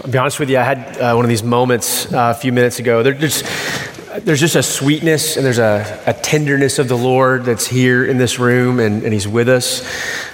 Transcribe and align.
I'll 0.00 0.10
be 0.10 0.16
honest 0.16 0.40
with 0.40 0.48
you, 0.48 0.58
I 0.58 0.62
had 0.62 0.96
uh, 0.98 1.14
one 1.14 1.24
of 1.24 1.28
these 1.28 1.42
moments 1.42 2.10
uh, 2.10 2.32
a 2.34 2.40
few 2.40 2.50
minutes 2.50 2.78
ago. 2.78 3.02
There, 3.02 3.12
there's, 3.12 3.42
there's 4.20 4.40
just 4.40 4.56
a 4.56 4.62
sweetness 4.62 5.36
and 5.36 5.44
there's 5.44 5.58
a, 5.58 6.02
a, 6.06 6.14
tenderness 6.14 6.78
of 6.78 6.88
the 6.88 6.96
Lord 6.96 7.44
that's 7.44 7.66
here 7.66 8.04
in 8.06 8.16
this 8.16 8.38
room, 8.38 8.80
and, 8.80 9.02
and 9.02 9.12
He's 9.12 9.28
with 9.28 9.50
us. 9.50 9.82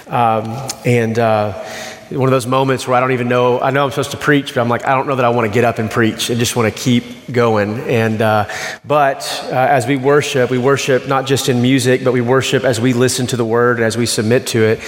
Um, 0.07 0.69
and 0.85 1.19
uh, 1.19 1.61
one 2.09 2.27
of 2.27 2.31
those 2.31 2.47
moments 2.47 2.87
where 2.87 2.97
I 2.97 2.99
don't 2.99 3.11
even 3.11 3.27
know, 3.27 3.59
I 3.59 3.69
know 3.69 3.83
I'm 3.83 3.91
supposed 3.91 4.11
to 4.11 4.17
preach, 4.17 4.55
but 4.55 4.61
I'm 4.61 4.69
like, 4.69 4.83
I 4.83 4.95
don't 4.95 5.05
know 5.05 5.15
that 5.15 5.25
I 5.25 5.29
want 5.29 5.47
to 5.47 5.53
get 5.53 5.63
up 5.63 5.77
and 5.77 5.91
preach 5.91 6.31
and 6.31 6.39
just 6.39 6.55
want 6.55 6.73
to 6.73 6.81
keep 6.81 7.31
going. 7.31 7.79
And, 7.81 8.19
uh, 8.19 8.49
but 8.83 9.21
uh, 9.45 9.49
as 9.53 9.85
we 9.85 9.95
worship, 9.95 10.49
we 10.49 10.57
worship 10.57 11.07
not 11.07 11.27
just 11.27 11.49
in 11.49 11.61
music, 11.61 12.03
but 12.03 12.11
we 12.11 12.21
worship 12.21 12.63
as 12.63 12.81
we 12.81 12.93
listen 12.93 13.27
to 13.27 13.37
the 13.37 13.45
word 13.45 13.77
and 13.77 13.85
as 13.85 13.95
we 13.95 14.07
submit 14.07 14.47
to 14.47 14.63
it. 14.63 14.79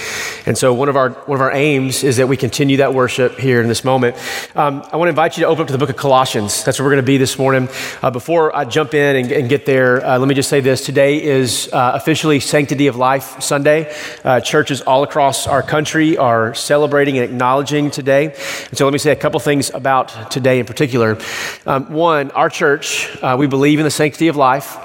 And 0.46 0.58
so 0.58 0.74
one 0.74 0.88
of 0.88 0.96
our, 0.96 1.10
one 1.10 1.36
of 1.36 1.42
our 1.42 1.52
aims 1.52 2.02
is 2.02 2.16
that 2.16 2.26
we 2.26 2.36
continue 2.36 2.78
that 2.78 2.92
worship 2.92 3.38
here 3.38 3.60
in 3.60 3.68
this 3.68 3.84
moment. 3.84 4.16
Um, 4.56 4.82
I 4.90 4.96
want 4.96 5.06
to 5.06 5.10
invite 5.10 5.36
you 5.36 5.44
to 5.44 5.48
open 5.48 5.62
up 5.62 5.68
to 5.68 5.72
the 5.72 5.78
book 5.78 5.90
of 5.90 5.96
Colossians. 5.96 6.64
That's 6.64 6.80
where 6.80 6.86
we're 6.86 6.94
going 6.94 7.04
to 7.04 7.06
be 7.06 7.18
this 7.18 7.38
morning. 7.38 7.68
Uh, 8.02 8.10
before 8.10 8.54
I 8.54 8.64
jump 8.64 8.94
in 8.94 9.14
and, 9.16 9.30
and 9.30 9.48
get 9.48 9.64
there, 9.64 10.04
uh, 10.04 10.18
let 10.18 10.26
me 10.26 10.34
just 10.34 10.48
say 10.48 10.58
this. 10.58 10.84
Today 10.84 11.22
is 11.22 11.70
uh, 11.72 11.92
officially 11.94 12.40
Sanctity 12.40 12.88
of 12.88 12.96
Life 12.96 13.40
Sunday. 13.40 13.94
Uh, 14.24 14.40
churches 14.40 14.80
all 14.80 15.04
across 15.04 15.46
our 15.46 15.62
country 15.62 16.16
are 16.16 16.52
celebrating 16.54 17.11
celebrating 17.12 17.18
and 17.18 17.24
acknowledging 17.24 17.90
today. 17.90 18.34
And 18.68 18.78
so 18.78 18.84
let 18.84 18.92
me 18.92 18.98
say 18.98 19.12
a 19.12 19.16
couple 19.16 19.40
things 19.40 19.70
about 19.70 20.30
today 20.30 20.58
in 20.58 20.66
particular. 20.66 21.18
Um, 21.66 21.92
one, 21.92 22.30
our 22.32 22.48
church, 22.48 23.08
uh, 23.22 23.36
we 23.38 23.46
believe 23.46 23.78
in 23.78 23.84
the 23.84 23.90
sanctity 23.90 24.28
of 24.28 24.36
life. 24.36 24.76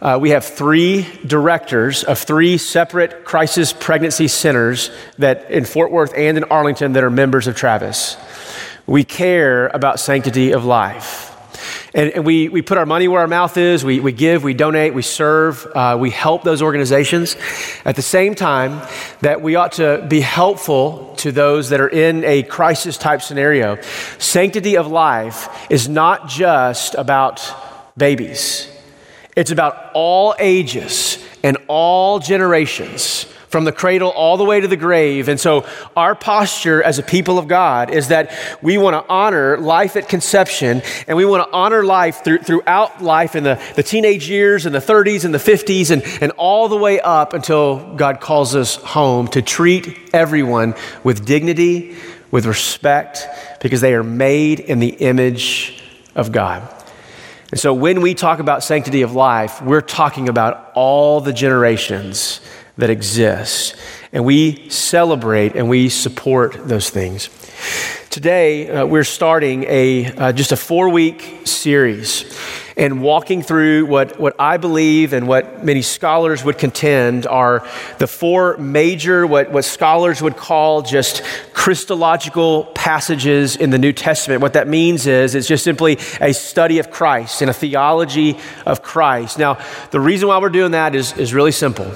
Uh, 0.00 0.18
we 0.20 0.30
have 0.30 0.44
three 0.44 1.06
directors 1.26 2.04
of 2.04 2.18
three 2.18 2.58
separate 2.58 3.24
crisis 3.24 3.72
pregnancy 3.72 4.28
centers 4.28 4.90
that 5.18 5.50
in 5.50 5.64
Fort 5.64 5.90
Worth 5.90 6.12
and 6.14 6.36
in 6.36 6.44
Arlington 6.44 6.92
that 6.92 7.04
are 7.04 7.10
members 7.10 7.46
of 7.46 7.56
Travis. 7.56 8.16
We 8.86 9.04
care 9.04 9.68
about 9.68 9.98
sanctity 9.98 10.52
of 10.52 10.64
life. 10.64 11.35
And, 11.96 12.10
and, 12.10 12.26
we, 12.26 12.50
we 12.50 12.60
put 12.60 12.76
our 12.76 12.84
money 12.84 13.08
where 13.08 13.22
our 13.22 13.26
mouth 13.26 13.56
is. 13.56 13.82
We, 13.82 14.00
we 14.00 14.12
give, 14.12 14.44
we 14.44 14.52
donate, 14.52 14.92
we 14.92 15.00
serve, 15.00 15.66
uh, 15.74 15.96
we 15.98 16.10
help 16.10 16.44
those 16.44 16.60
organizations. 16.60 17.36
At 17.86 17.96
the 17.96 18.02
same 18.02 18.34
time, 18.34 18.86
that 19.22 19.40
we 19.40 19.54
ought 19.56 19.72
to 19.72 20.04
be 20.06 20.20
helpful 20.20 21.14
to 21.16 21.32
those 21.32 21.70
that 21.70 21.80
are 21.80 21.88
in 21.88 22.22
a 22.24 22.42
crisis 22.42 22.98
type 22.98 23.22
scenario. 23.22 23.80
Sanctity 24.18 24.76
of 24.76 24.88
life 24.88 25.48
is 25.70 25.88
not 25.88 26.28
just 26.28 26.94
about 26.96 27.42
babies, 27.96 28.70
it's 29.34 29.50
about 29.50 29.90
all 29.94 30.34
ages 30.38 31.18
and 31.42 31.56
all 31.66 32.18
generations 32.18 33.26
from 33.56 33.64
the 33.64 33.72
cradle 33.72 34.10
all 34.10 34.36
the 34.36 34.44
way 34.44 34.60
to 34.60 34.68
the 34.68 34.76
grave. 34.76 35.30
And 35.30 35.40
so, 35.40 35.64
our 35.96 36.14
posture 36.14 36.82
as 36.82 36.98
a 36.98 37.02
people 37.02 37.38
of 37.38 37.48
God 37.48 37.90
is 37.90 38.08
that 38.08 38.30
we 38.60 38.76
want 38.76 39.02
to 39.02 39.10
honor 39.10 39.56
life 39.56 39.96
at 39.96 40.10
conception 40.10 40.82
and 41.08 41.16
we 41.16 41.24
want 41.24 41.48
to 41.48 41.56
honor 41.56 41.82
life 41.82 42.22
through, 42.22 42.40
throughout 42.40 43.02
life 43.02 43.34
in 43.34 43.44
the, 43.44 43.58
the 43.74 43.82
teenage 43.82 44.28
years 44.28 44.66
and 44.66 44.74
the 44.74 44.78
30s 44.78 45.24
and 45.24 45.32
the 45.32 45.38
50s 45.38 45.90
and, 45.90 46.02
and 46.20 46.32
all 46.32 46.68
the 46.68 46.76
way 46.76 47.00
up 47.00 47.32
until 47.32 47.96
God 47.96 48.20
calls 48.20 48.54
us 48.54 48.76
home 48.76 49.26
to 49.28 49.40
treat 49.40 50.10
everyone 50.12 50.74
with 51.02 51.24
dignity, 51.24 51.96
with 52.30 52.44
respect, 52.44 53.26
because 53.62 53.80
they 53.80 53.94
are 53.94 54.04
made 54.04 54.60
in 54.60 54.80
the 54.80 54.90
image 54.90 55.82
of 56.14 56.30
God. 56.30 56.60
And 57.52 57.58
so, 57.58 57.72
when 57.72 58.02
we 58.02 58.12
talk 58.12 58.38
about 58.38 58.62
sanctity 58.62 59.00
of 59.00 59.14
life, 59.14 59.62
we're 59.62 59.80
talking 59.80 60.28
about 60.28 60.72
all 60.74 61.22
the 61.22 61.32
generations 61.32 62.42
that 62.78 62.90
exists. 62.90 63.74
And 64.12 64.24
we 64.24 64.68
celebrate 64.70 65.56
and 65.56 65.68
we 65.68 65.88
support 65.88 66.68
those 66.68 66.90
things. 66.90 67.30
Today, 68.10 68.70
uh, 68.70 68.86
we're 68.86 69.04
starting 69.04 69.64
a, 69.64 70.06
uh, 70.06 70.32
just 70.32 70.52
a 70.52 70.56
four 70.56 70.88
week 70.88 71.42
series 71.44 72.24
and 72.76 73.02
walking 73.02 73.42
through 73.42 73.86
what, 73.86 74.20
what 74.20 74.34
I 74.38 74.58
believe 74.58 75.12
and 75.12 75.26
what 75.26 75.64
many 75.64 75.80
scholars 75.82 76.44
would 76.44 76.58
contend 76.58 77.26
are 77.26 77.66
the 77.98 78.06
four 78.06 78.56
major, 78.58 79.26
what, 79.26 79.50
what 79.50 79.64
scholars 79.64 80.20
would 80.20 80.36
call 80.36 80.82
just 80.82 81.22
Christological 81.54 82.64
passages 82.74 83.56
in 83.56 83.70
the 83.70 83.78
New 83.78 83.92
Testament. 83.92 84.42
What 84.42 84.52
that 84.52 84.68
means 84.68 85.06
is 85.06 85.34
it's 85.34 85.48
just 85.48 85.64
simply 85.64 85.98
a 86.20 86.32
study 86.32 86.78
of 86.78 86.90
Christ 86.90 87.40
and 87.40 87.50
a 87.50 87.54
theology 87.54 88.38
of 88.66 88.82
Christ. 88.82 89.38
Now, 89.38 89.58
the 89.90 90.00
reason 90.00 90.28
why 90.28 90.38
we're 90.38 90.50
doing 90.50 90.72
that 90.72 90.94
is, 90.94 91.16
is 91.16 91.32
really 91.32 91.52
simple. 91.52 91.90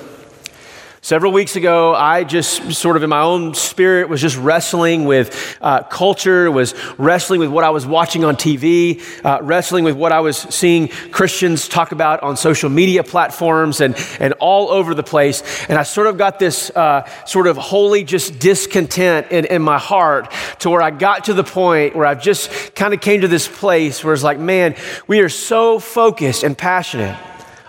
Several 1.02 1.32
weeks 1.32 1.56
ago, 1.56 1.94
I 1.94 2.24
just 2.24 2.74
sort 2.74 2.98
of 2.98 3.02
in 3.02 3.08
my 3.08 3.22
own 3.22 3.54
spirit 3.54 4.10
was 4.10 4.20
just 4.20 4.36
wrestling 4.36 5.06
with 5.06 5.56
uh, 5.62 5.82
culture, 5.84 6.50
was 6.50 6.74
wrestling 6.98 7.40
with 7.40 7.48
what 7.48 7.64
I 7.64 7.70
was 7.70 7.86
watching 7.86 8.22
on 8.22 8.36
TV, 8.36 9.00
uh, 9.24 9.38
wrestling 9.40 9.84
with 9.84 9.96
what 9.96 10.12
I 10.12 10.20
was 10.20 10.36
seeing 10.36 10.88
Christians 10.88 11.68
talk 11.68 11.92
about 11.92 12.22
on 12.22 12.36
social 12.36 12.68
media 12.68 13.02
platforms 13.02 13.80
and, 13.80 13.96
and 14.20 14.34
all 14.40 14.68
over 14.68 14.92
the 14.92 15.02
place. 15.02 15.42
And 15.70 15.78
I 15.78 15.84
sort 15.84 16.06
of 16.06 16.18
got 16.18 16.38
this 16.38 16.68
uh, 16.68 17.08
sort 17.24 17.46
of 17.46 17.56
holy 17.56 18.04
just 18.04 18.38
discontent 18.38 19.28
in, 19.30 19.46
in 19.46 19.62
my 19.62 19.78
heart 19.78 20.30
to 20.58 20.68
where 20.68 20.82
I 20.82 20.90
got 20.90 21.24
to 21.24 21.34
the 21.34 21.44
point 21.44 21.96
where 21.96 22.04
I've 22.04 22.22
just 22.22 22.74
kind 22.74 22.92
of 22.92 23.00
came 23.00 23.22
to 23.22 23.28
this 23.28 23.48
place 23.48 24.04
where 24.04 24.12
it's 24.12 24.22
like, 24.22 24.38
man, 24.38 24.76
we 25.06 25.20
are 25.20 25.30
so 25.30 25.78
focused 25.78 26.42
and 26.42 26.58
passionate 26.58 27.18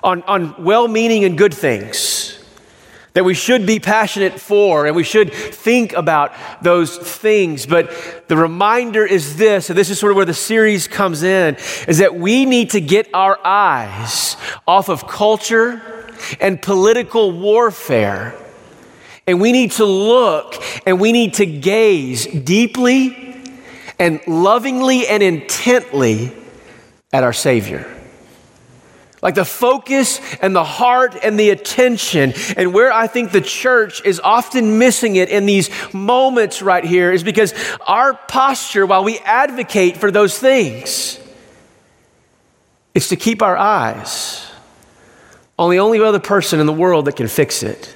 on, 0.03 0.21
on 0.23 0.65
well 0.65 0.89
meaning 0.89 1.23
and 1.23 1.37
good 1.37 1.53
things 1.53 2.37
that 3.13 3.25
we 3.25 3.33
should 3.33 3.65
be 3.65 3.79
passionate 3.79 4.39
for 4.39 4.85
and 4.85 4.95
we 4.95 5.03
should 5.03 5.33
think 5.33 5.93
about 5.93 6.33
those 6.61 6.97
things. 6.97 7.65
But 7.65 8.27
the 8.27 8.37
reminder 8.37 9.05
is 9.05 9.37
this, 9.37 9.69
and 9.69 9.77
this 9.77 9.89
is 9.89 9.99
sort 9.99 10.11
of 10.11 10.15
where 10.15 10.25
the 10.25 10.33
series 10.33 10.87
comes 10.87 11.23
in, 11.23 11.55
is 11.87 11.97
that 11.97 12.15
we 12.15 12.45
need 12.45 12.71
to 12.71 12.81
get 12.81 13.09
our 13.13 13.37
eyes 13.45 14.37
off 14.67 14.89
of 14.89 15.07
culture 15.07 16.09
and 16.39 16.61
political 16.61 17.31
warfare. 17.31 18.35
And 19.27 19.39
we 19.39 19.51
need 19.51 19.71
to 19.71 19.85
look 19.85 20.55
and 20.85 20.99
we 20.99 21.11
need 21.11 21.35
to 21.35 21.45
gaze 21.45 22.25
deeply 22.25 23.43
and 23.99 24.19
lovingly 24.25 25.07
and 25.07 25.21
intently 25.21 26.31
at 27.13 27.23
our 27.23 27.33
Savior. 27.33 28.00
Like 29.21 29.35
the 29.35 29.45
focus 29.45 30.19
and 30.41 30.55
the 30.55 30.63
heart 30.63 31.15
and 31.21 31.39
the 31.39 31.51
attention, 31.51 32.33
and 32.57 32.73
where 32.73 32.91
I 32.91 33.05
think 33.05 33.31
the 33.31 33.41
church 33.41 34.03
is 34.03 34.19
often 34.19 34.79
missing 34.79 35.15
it 35.15 35.29
in 35.29 35.45
these 35.45 35.69
moments 35.93 36.63
right 36.63 36.83
here 36.83 37.11
is 37.11 37.23
because 37.23 37.53
our 37.85 38.15
posture, 38.15 38.85
while 38.85 39.03
we 39.03 39.19
advocate 39.19 39.97
for 39.97 40.09
those 40.09 40.39
things, 40.39 41.19
is 42.95 43.09
to 43.09 43.15
keep 43.15 43.43
our 43.43 43.55
eyes 43.55 44.49
on 45.59 45.69
the 45.69 45.79
only 45.79 45.99
other 45.99 46.19
person 46.19 46.59
in 46.59 46.65
the 46.65 46.73
world 46.73 47.05
that 47.05 47.15
can 47.15 47.27
fix 47.27 47.61
it 47.61 47.95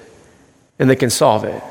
and 0.77 0.91
that 0.91 0.97
can 0.97 1.09
solve 1.09 1.43
it. 1.43 1.63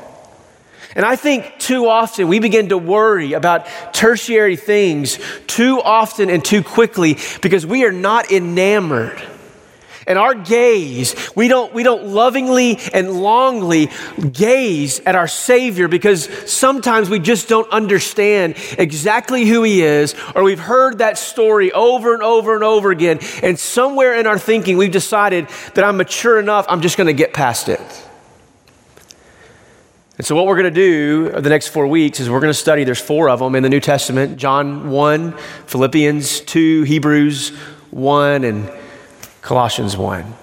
And 0.95 1.05
I 1.05 1.15
think 1.15 1.59
too 1.59 1.87
often 1.87 2.27
we 2.27 2.39
begin 2.39 2.69
to 2.69 2.77
worry 2.77 3.33
about 3.33 3.67
tertiary 3.93 4.57
things 4.57 5.17
too 5.47 5.81
often 5.81 6.29
and 6.29 6.43
too 6.43 6.61
quickly 6.61 7.17
because 7.41 7.65
we 7.65 7.85
are 7.85 7.91
not 7.91 8.31
enamored 8.31 9.21
and 10.07 10.19
our 10.19 10.35
gaze, 10.35 11.15
we 11.35 11.47
don't, 11.47 11.73
we 11.73 11.83
don't 11.83 12.07
lovingly 12.07 12.77
and 12.93 13.07
longly 13.07 13.91
gaze 14.31 14.99
at 15.01 15.15
our 15.15 15.27
Savior 15.27 15.87
because 15.87 16.29
sometimes 16.51 17.09
we 17.09 17.19
just 17.19 17.47
don't 17.49 17.69
understand 17.71 18.55
exactly 18.77 19.45
who 19.45 19.63
He 19.63 19.81
is, 19.81 20.15
or 20.35 20.43
we've 20.43 20.59
heard 20.59 20.99
that 20.99 21.17
story 21.17 21.71
over 21.71 22.13
and 22.13 22.21
over 22.21 22.53
and 22.53 22.63
over 22.63 22.91
again. 22.91 23.19
And 23.41 23.57
somewhere 23.57 24.15
in 24.15 24.27
our 24.27 24.37
thinking, 24.37 24.77
we've 24.77 24.91
decided 24.91 25.47
that 25.73 25.83
I'm 25.83 25.97
mature 25.97 26.39
enough, 26.39 26.65
I'm 26.69 26.81
just 26.81 26.97
going 26.97 27.07
to 27.07 27.13
get 27.13 27.33
past 27.33 27.69
it. 27.69 27.81
And 30.17 30.25
so, 30.25 30.33
what 30.33 30.45
we're 30.45 30.55
going 30.55 30.71
to 30.73 30.79
do 30.79 31.29
the 31.29 31.49
next 31.49 31.69
four 31.69 31.87
weeks 31.87 32.21
is 32.21 32.29
we're 32.29 32.39
going 32.39 32.53
to 32.53 32.57
study, 32.57 32.85
there's 32.85 33.01
four 33.01 33.29
of 33.29 33.39
them 33.39 33.53
in 33.55 33.63
the 33.63 33.69
New 33.69 33.81
Testament 33.81 34.37
John 34.37 34.89
1, 34.89 35.33
Philippians 35.65 36.41
2, 36.41 36.83
Hebrews 36.83 37.49
1, 37.91 38.43
and 38.45 38.71
Colossians 39.45 39.95
1. 39.95 40.21
And 40.23 40.33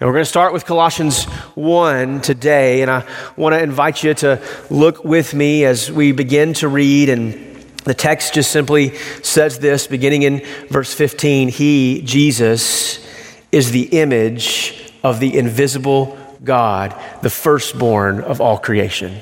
we're 0.00 0.14
going 0.14 0.22
to 0.22 0.24
start 0.24 0.54
with 0.54 0.64
Colossians 0.64 1.24
1 1.54 2.22
today, 2.22 2.80
and 2.80 2.90
I 2.90 3.06
want 3.36 3.52
to 3.52 3.62
invite 3.62 4.02
you 4.02 4.14
to 4.14 4.42
look 4.70 5.04
with 5.04 5.34
me 5.34 5.66
as 5.66 5.92
we 5.92 6.12
begin 6.12 6.54
to 6.54 6.68
read. 6.68 7.10
And 7.10 7.62
the 7.84 7.92
text 7.92 8.32
just 8.32 8.50
simply 8.50 8.96
says 9.22 9.58
this, 9.58 9.86
beginning 9.86 10.22
in 10.22 10.42
verse 10.70 10.94
15 10.94 11.50
He, 11.50 12.00
Jesus, 12.06 13.06
is 13.52 13.70
the 13.70 13.82
image 14.00 14.90
of 15.02 15.20
the 15.20 15.36
invisible 15.36 16.16
God, 16.42 16.98
the 17.20 17.28
firstborn 17.28 18.22
of 18.22 18.40
all 18.40 18.56
creation. 18.56 19.20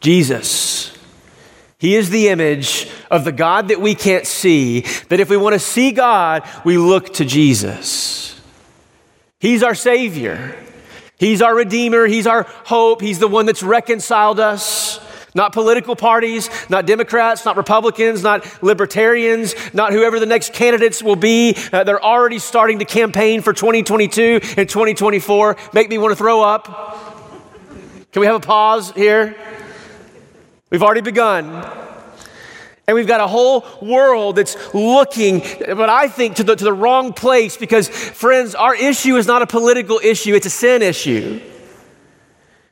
Jesus 0.00 0.96
he 1.80 1.96
is 1.96 2.10
the 2.10 2.28
image 2.28 2.90
of 3.10 3.24
the 3.24 3.32
God 3.32 3.68
that 3.68 3.80
we 3.80 3.94
can't 3.94 4.26
see, 4.26 4.82
that 5.08 5.18
if 5.18 5.30
we 5.30 5.38
want 5.38 5.54
to 5.54 5.58
see 5.58 5.92
God, 5.92 6.46
we 6.62 6.76
look 6.76 7.14
to 7.14 7.24
Jesus. 7.24 8.38
He's 9.38 9.62
our 9.62 9.74
Savior. 9.74 10.54
He's 11.16 11.40
our 11.40 11.54
Redeemer. 11.54 12.06
He's 12.06 12.26
our 12.26 12.42
hope. 12.42 13.00
He's 13.00 13.18
the 13.18 13.28
one 13.28 13.46
that's 13.46 13.62
reconciled 13.62 14.38
us. 14.38 15.00
Not 15.34 15.54
political 15.54 15.96
parties, 15.96 16.50
not 16.68 16.84
Democrats, 16.84 17.46
not 17.46 17.56
Republicans, 17.56 18.22
not 18.22 18.62
libertarians, 18.62 19.54
not 19.72 19.94
whoever 19.94 20.20
the 20.20 20.26
next 20.26 20.52
candidates 20.52 21.02
will 21.02 21.16
be. 21.16 21.56
Uh, 21.72 21.84
they're 21.84 22.02
already 22.02 22.38
starting 22.38 22.80
to 22.80 22.84
campaign 22.84 23.40
for 23.40 23.54
2022 23.54 24.40
and 24.58 24.68
2024. 24.68 25.56
Make 25.72 25.88
me 25.88 25.96
want 25.96 26.12
to 26.12 26.16
throw 26.16 26.42
up. 26.42 26.66
Can 28.12 28.20
we 28.20 28.26
have 28.26 28.36
a 28.36 28.40
pause 28.40 28.90
here? 28.90 29.34
We've 30.70 30.82
already 30.82 31.00
begun. 31.00 31.68
And 32.86 32.96
we've 32.96 33.06
got 33.06 33.20
a 33.20 33.26
whole 33.26 33.64
world 33.80 34.36
that's 34.36 34.56
looking, 34.74 35.40
but 35.40 35.88
I 35.88 36.08
think, 36.08 36.36
to 36.36 36.44
the, 36.44 36.56
to 36.56 36.64
the 36.64 36.72
wrong 36.72 37.12
place 37.12 37.56
because, 37.56 37.88
friends, 37.88 38.54
our 38.56 38.74
issue 38.74 39.16
is 39.16 39.28
not 39.28 39.42
a 39.42 39.46
political 39.46 40.00
issue, 40.02 40.34
it's 40.34 40.46
a 40.46 40.50
sin 40.50 40.82
issue. 40.82 41.40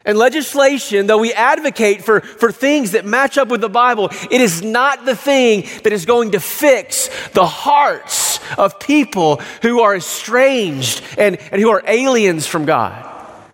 And 0.05 0.17
legislation, 0.17 1.07
though 1.07 1.19
we 1.19 1.33
advocate 1.33 2.03
for, 2.03 2.21
for 2.21 2.51
things 2.51 2.93
that 2.93 3.05
match 3.05 3.37
up 3.37 3.49
with 3.49 3.61
the 3.61 3.69
Bible, 3.69 4.09
it 4.31 4.41
is 4.41 4.63
not 4.63 5.05
the 5.05 5.15
thing 5.15 5.67
that 5.85 5.93
is 5.93 6.07
going 6.07 6.33
to 6.33 6.41
fix 6.41 7.11
the 7.29 7.47
hearts 7.47 8.41
of 8.57 8.81
people 8.81 9.37
who 9.63 9.83
are 9.83 9.95
estranged 9.95 11.03
and, 11.19 11.37
and 11.53 11.61
who 11.61 11.71
are 11.71 11.83
aliens 11.87 12.47
from 12.47 12.65
God, 12.65 13.05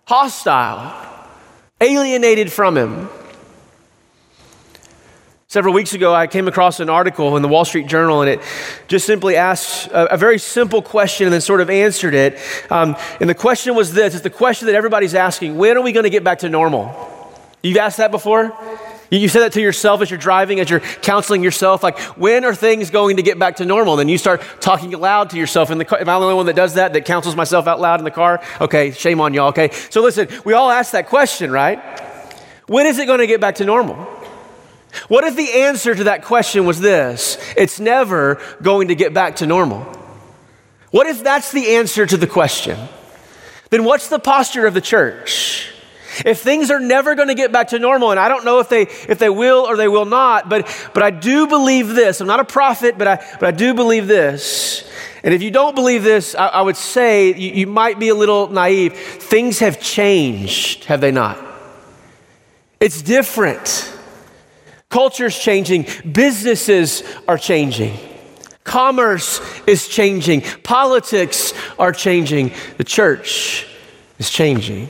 hostile, 0.05 0.93
alienated 1.81 2.51
from 2.51 2.77
Him. 2.77 3.09
Several 5.47 5.75
weeks 5.75 5.93
ago, 5.93 6.13
I 6.13 6.25
came 6.25 6.47
across 6.47 6.79
an 6.79 6.89
article 6.89 7.35
in 7.35 7.43
the 7.43 7.47
Wall 7.47 7.65
Street 7.65 7.85
Journal, 7.85 8.21
and 8.21 8.29
it 8.31 8.41
just 8.87 9.05
simply 9.05 9.35
asked 9.35 9.87
a, 9.89 10.15
a 10.15 10.17
very 10.17 10.39
simple 10.39 10.81
question 10.81 11.27
and 11.27 11.33
then 11.33 11.39
sort 11.39 11.61
of 11.61 11.69
answered 11.69 12.15
it. 12.15 12.39
Um, 12.71 12.95
and 13.21 13.29
the 13.29 13.35
question 13.35 13.75
was 13.75 13.93
this 13.93 14.15
it's 14.15 14.23
the 14.23 14.31
question 14.31 14.65
that 14.65 14.75
everybody's 14.75 15.13
asking 15.13 15.55
when 15.55 15.77
are 15.77 15.83
we 15.83 15.91
going 15.91 16.05
to 16.05 16.09
get 16.09 16.23
back 16.23 16.39
to 16.39 16.49
normal? 16.49 16.89
You've 17.61 17.77
asked 17.77 17.97
that 17.97 18.09
before? 18.09 18.57
You 19.11 19.27
said 19.27 19.41
that 19.41 19.53
to 19.53 19.61
yourself 19.61 20.01
as 20.01 20.09
you're 20.09 20.19
driving, 20.19 20.59
as 20.59 20.69
you're 20.69 20.79
counseling 20.79 21.43
yourself, 21.43 21.83
like, 21.83 21.99
when 22.17 22.43
are 22.43 22.55
things 22.55 22.89
going 22.89 23.17
to 23.17 23.21
get 23.21 23.37
back 23.37 23.57
to 23.57 23.65
normal? 23.65 23.93
And 23.93 23.99
then 23.99 24.09
you 24.09 24.17
start 24.17 24.41
talking 24.61 24.95
aloud 24.95 25.29
to 25.29 25.37
yourself 25.37 25.69
in 25.69 25.77
the 25.77 25.85
car. 25.85 25.99
Am 25.99 26.09
I 26.09 26.17
the 26.17 26.25
only 26.25 26.35
one 26.35 26.47
that 26.47 26.55
does 26.55 26.73
that, 26.73 26.93
that 26.93 27.05
counsels 27.05 27.35
myself 27.35 27.67
out 27.67 27.79
loud 27.79 27.99
in 27.99 28.03
the 28.03 28.11
car? 28.11 28.41
Okay, 28.59 28.91
shame 28.91 29.21
on 29.21 29.35
y'all, 29.35 29.49
okay? 29.49 29.69
So 29.91 30.01
listen, 30.01 30.27
we 30.43 30.53
all 30.53 30.71
ask 30.71 30.91
that 30.93 31.07
question, 31.07 31.51
right? 31.51 31.79
When 32.67 32.87
is 32.87 32.97
it 32.97 33.05
going 33.05 33.19
to 33.19 33.27
get 33.27 33.39
back 33.39 33.55
to 33.55 33.65
normal? 33.65 33.95
What 35.07 35.23
if 35.23 35.35
the 35.35 35.51
answer 35.63 35.93
to 35.93 36.05
that 36.05 36.23
question 36.23 36.65
was 36.65 36.79
this 36.79 37.37
it's 37.57 37.79
never 37.79 38.41
going 38.61 38.89
to 38.89 38.95
get 38.95 39.13
back 39.13 39.37
to 39.37 39.45
normal? 39.45 39.81
What 40.91 41.07
if 41.07 41.23
that's 41.23 41.51
the 41.51 41.75
answer 41.75 42.05
to 42.05 42.17
the 42.17 42.27
question? 42.27 42.77
Then 43.69 43.83
what's 43.83 44.07
the 44.07 44.19
posture 44.19 44.65
of 44.67 44.73
the 44.73 44.81
church? 44.81 45.71
If 46.25 46.39
things 46.39 46.71
are 46.71 46.79
never 46.79 47.15
going 47.15 47.27
to 47.27 47.35
get 47.35 47.51
back 47.51 47.69
to 47.69 47.79
normal, 47.79 48.11
and 48.11 48.19
I 48.19 48.29
don't 48.29 48.45
know 48.45 48.59
if 48.59 48.69
they, 48.69 48.83
if 48.83 49.19
they 49.19 49.27
will 49.27 49.65
or 49.65 49.75
they 49.75 49.89
will 49.89 50.05
not, 50.05 50.47
but, 50.47 50.65
but 50.93 51.03
I 51.03 51.09
do 51.09 51.47
believe 51.47 51.89
this. 51.89 52.21
I'm 52.21 52.27
not 52.27 52.39
a 52.39 52.45
prophet, 52.45 52.97
but 52.97 53.07
I, 53.07 53.37
but 53.39 53.43
I 53.43 53.51
do 53.51 53.73
believe 53.73 54.07
this. 54.07 54.89
And 55.23 55.33
if 55.33 55.41
you 55.41 55.51
don't 55.51 55.75
believe 55.75 56.03
this, 56.03 56.33
I, 56.35 56.47
I 56.47 56.61
would 56.61 56.77
say 56.77 57.33
you, 57.33 57.51
you 57.51 57.67
might 57.67 57.99
be 57.99 58.09
a 58.09 58.15
little 58.15 58.47
naive. 58.47 58.93
Things 58.93 59.59
have 59.59 59.81
changed, 59.81 60.85
have 60.85 61.01
they 61.01 61.11
not? 61.11 61.37
It's 62.79 63.01
different. 63.01 63.91
Culture's 64.89 65.37
changing, 65.37 65.87
businesses 66.09 67.03
are 67.27 67.37
changing, 67.37 67.97
commerce 68.63 69.41
is 69.67 69.87
changing, 69.87 70.41
politics 70.63 71.53
are 71.77 71.91
changing, 71.91 72.51
the 72.77 72.83
church 72.83 73.67
is 74.19 74.29
changing. 74.29 74.89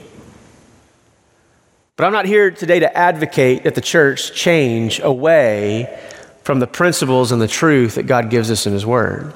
But 1.95 2.05
I'm 2.05 2.11
not 2.11 2.25
here 2.25 2.51
today 2.51 2.81
to 2.81 2.97
advocate 2.97 3.63
that 3.63 3.75
the 3.75 3.81
church 3.81 4.33
change 4.33 4.99
away 4.99 5.97
from 6.43 6.59
the 6.59 6.67
principles 6.67 7.31
and 7.31 7.41
the 7.41 7.47
truth 7.47 7.95
that 7.95 8.03
God 8.03 8.29
gives 8.29 8.51
us 8.51 8.67
in 8.67 8.73
His 8.73 8.85
Word. 8.85 9.33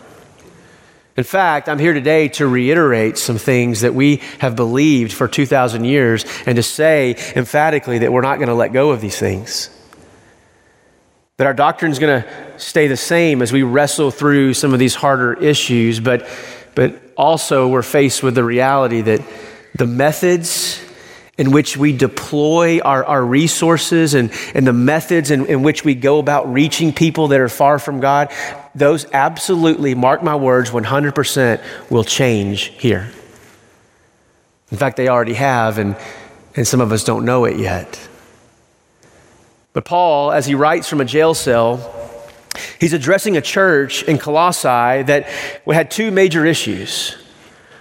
In 1.16 1.24
fact, 1.24 1.68
I'm 1.68 1.80
here 1.80 1.94
today 1.94 2.28
to 2.30 2.48
reiterate 2.48 3.18
some 3.18 3.38
things 3.38 3.82
that 3.82 3.96
we 3.96 4.18
have 4.40 4.56
believed 4.56 5.12
for 5.14 5.28
2,000 5.28 5.84
years 5.84 6.26
and 6.46 6.56
to 6.58 6.64
say 6.64 7.16
emphatically 7.36 8.00
that 8.00 8.14
we're 8.14 8.22
not 8.22 8.38
going 8.38 8.48
to 8.50 8.54
let 8.54 8.72
go 8.74 8.92
of 8.92 9.02
these 9.02 9.18
things 9.18 9.70
that 11.40 11.48
our 11.48 11.54
doctrine 11.54 11.90
is 11.90 12.00
going 12.00 12.22
to 12.22 12.30
stay 12.58 12.88
the 12.88 12.98
same 12.98 13.42
as 13.42 13.54
we 13.54 13.64
wrestle 13.64 14.12
through 14.12 14.54
some 14.54 14.74
of 14.74 14.80
these 14.80 14.94
harder 14.94 15.36
issues, 15.36 16.02
but, 16.02 16.28
but 16.76 17.02
also 17.16 17.70
we're 17.70 17.82
faced 17.82 18.22
with 18.22 18.36
the 18.36 18.44
reality 18.44 19.00
that 19.00 19.22
the 19.74 19.88
methods 19.88 20.84
in 21.38 21.52
which 21.52 21.78
we 21.78 21.94
deploy 21.96 22.82
our, 22.82 23.06
our 23.06 23.24
resources 23.24 24.16
and, 24.16 24.34
and 24.54 24.68
the 24.68 24.74
methods 24.74 25.32
in, 25.32 25.46
in 25.46 25.64
which 25.64 25.86
we 25.86 25.96
go 25.96 26.20
about 26.20 26.52
reaching 26.52 26.92
people 26.92 27.30
that 27.30 27.40
are 27.40 27.48
far 27.48 27.80
from 27.80 28.02
God, 28.02 28.34
those 28.76 29.06
absolutely, 29.14 29.96
mark 29.96 30.22
my 30.22 30.36
words, 30.36 30.72
100% 30.72 31.64
will 31.90 32.04
change 32.04 32.64
here. 32.64 33.10
In 34.72 34.78
fact, 34.78 34.98
they 34.98 35.08
already 35.08 35.36
have, 35.36 35.78
and, 35.78 35.96
and 36.58 36.68
some 36.68 36.82
of 36.82 36.92
us 36.92 37.06
don't 37.06 37.24
know 37.24 37.46
it 37.46 37.56
yet. 37.56 38.09
But 39.74 39.86
Paul, 39.86 40.32
as 40.32 40.46
he 40.46 40.56
writes 40.56 40.88
from 40.88 41.00
a 41.00 41.06
jail 41.06 41.34
cell, 41.34 41.80
he's 42.80 42.94
addressing 42.94 43.38
a 43.38 43.42
church 43.42 44.04
in 44.04 44.18
Colossae 44.18 45.04
that 45.04 45.28
had 45.72 45.92
two 45.92 46.12
major 46.12 46.46
issues. 46.46 47.16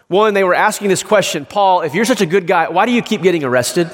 One, 0.08 0.34
they 0.34 0.44
were 0.44 0.54
asking 0.54 0.88
this 0.88 1.02
question 1.02 1.44
Paul, 1.46 1.82
if 1.82 1.94
you're 1.94 2.04
such 2.04 2.20
a 2.20 2.26
good 2.26 2.46
guy, 2.46 2.68
why 2.68 2.86
do 2.86 2.92
you 2.92 3.02
keep 3.02 3.22
getting 3.22 3.44
arrested? 3.44 3.90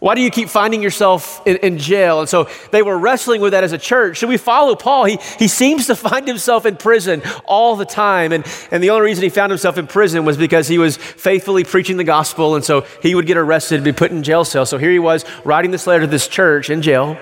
Why 0.00 0.14
do 0.14 0.22
you 0.22 0.30
keep 0.30 0.48
finding 0.48 0.82
yourself 0.82 1.46
in, 1.46 1.58
in, 1.58 1.76
jail? 1.76 2.20
And 2.20 2.28
so 2.28 2.48
they 2.72 2.80
were 2.80 2.98
wrestling 2.98 3.42
with 3.42 3.52
that 3.52 3.64
as 3.64 3.72
a 3.72 3.78
church. 3.78 4.16
Should 4.16 4.30
we 4.30 4.38
follow 4.38 4.74
Paul? 4.74 5.04
He, 5.04 5.18
he 5.38 5.46
seems 5.46 5.86
to 5.88 5.94
find 5.94 6.26
himself 6.26 6.64
in 6.64 6.76
prison 6.76 7.22
all 7.44 7.76
the 7.76 7.84
time. 7.84 8.32
And, 8.32 8.46
and 8.70 8.82
the 8.82 8.90
only 8.90 9.04
reason 9.04 9.22
he 9.22 9.28
found 9.28 9.52
himself 9.52 9.76
in 9.76 9.86
prison 9.86 10.24
was 10.24 10.38
because 10.38 10.68
he 10.68 10.78
was 10.78 10.96
faithfully 10.96 11.64
preaching 11.64 11.98
the 11.98 12.04
gospel. 12.04 12.54
And 12.54 12.64
so 12.64 12.86
he 13.02 13.14
would 13.14 13.26
get 13.26 13.36
arrested 13.36 13.76
and 13.76 13.84
be 13.84 13.92
put 13.92 14.10
in 14.10 14.22
jail 14.22 14.44
cell. 14.44 14.64
So 14.64 14.78
here 14.78 14.90
he 14.90 14.98
was 14.98 15.26
writing 15.44 15.70
this 15.70 15.86
letter 15.86 16.00
to 16.00 16.06
this 16.06 16.26
church 16.26 16.70
in 16.70 16.80
jail. 16.80 17.18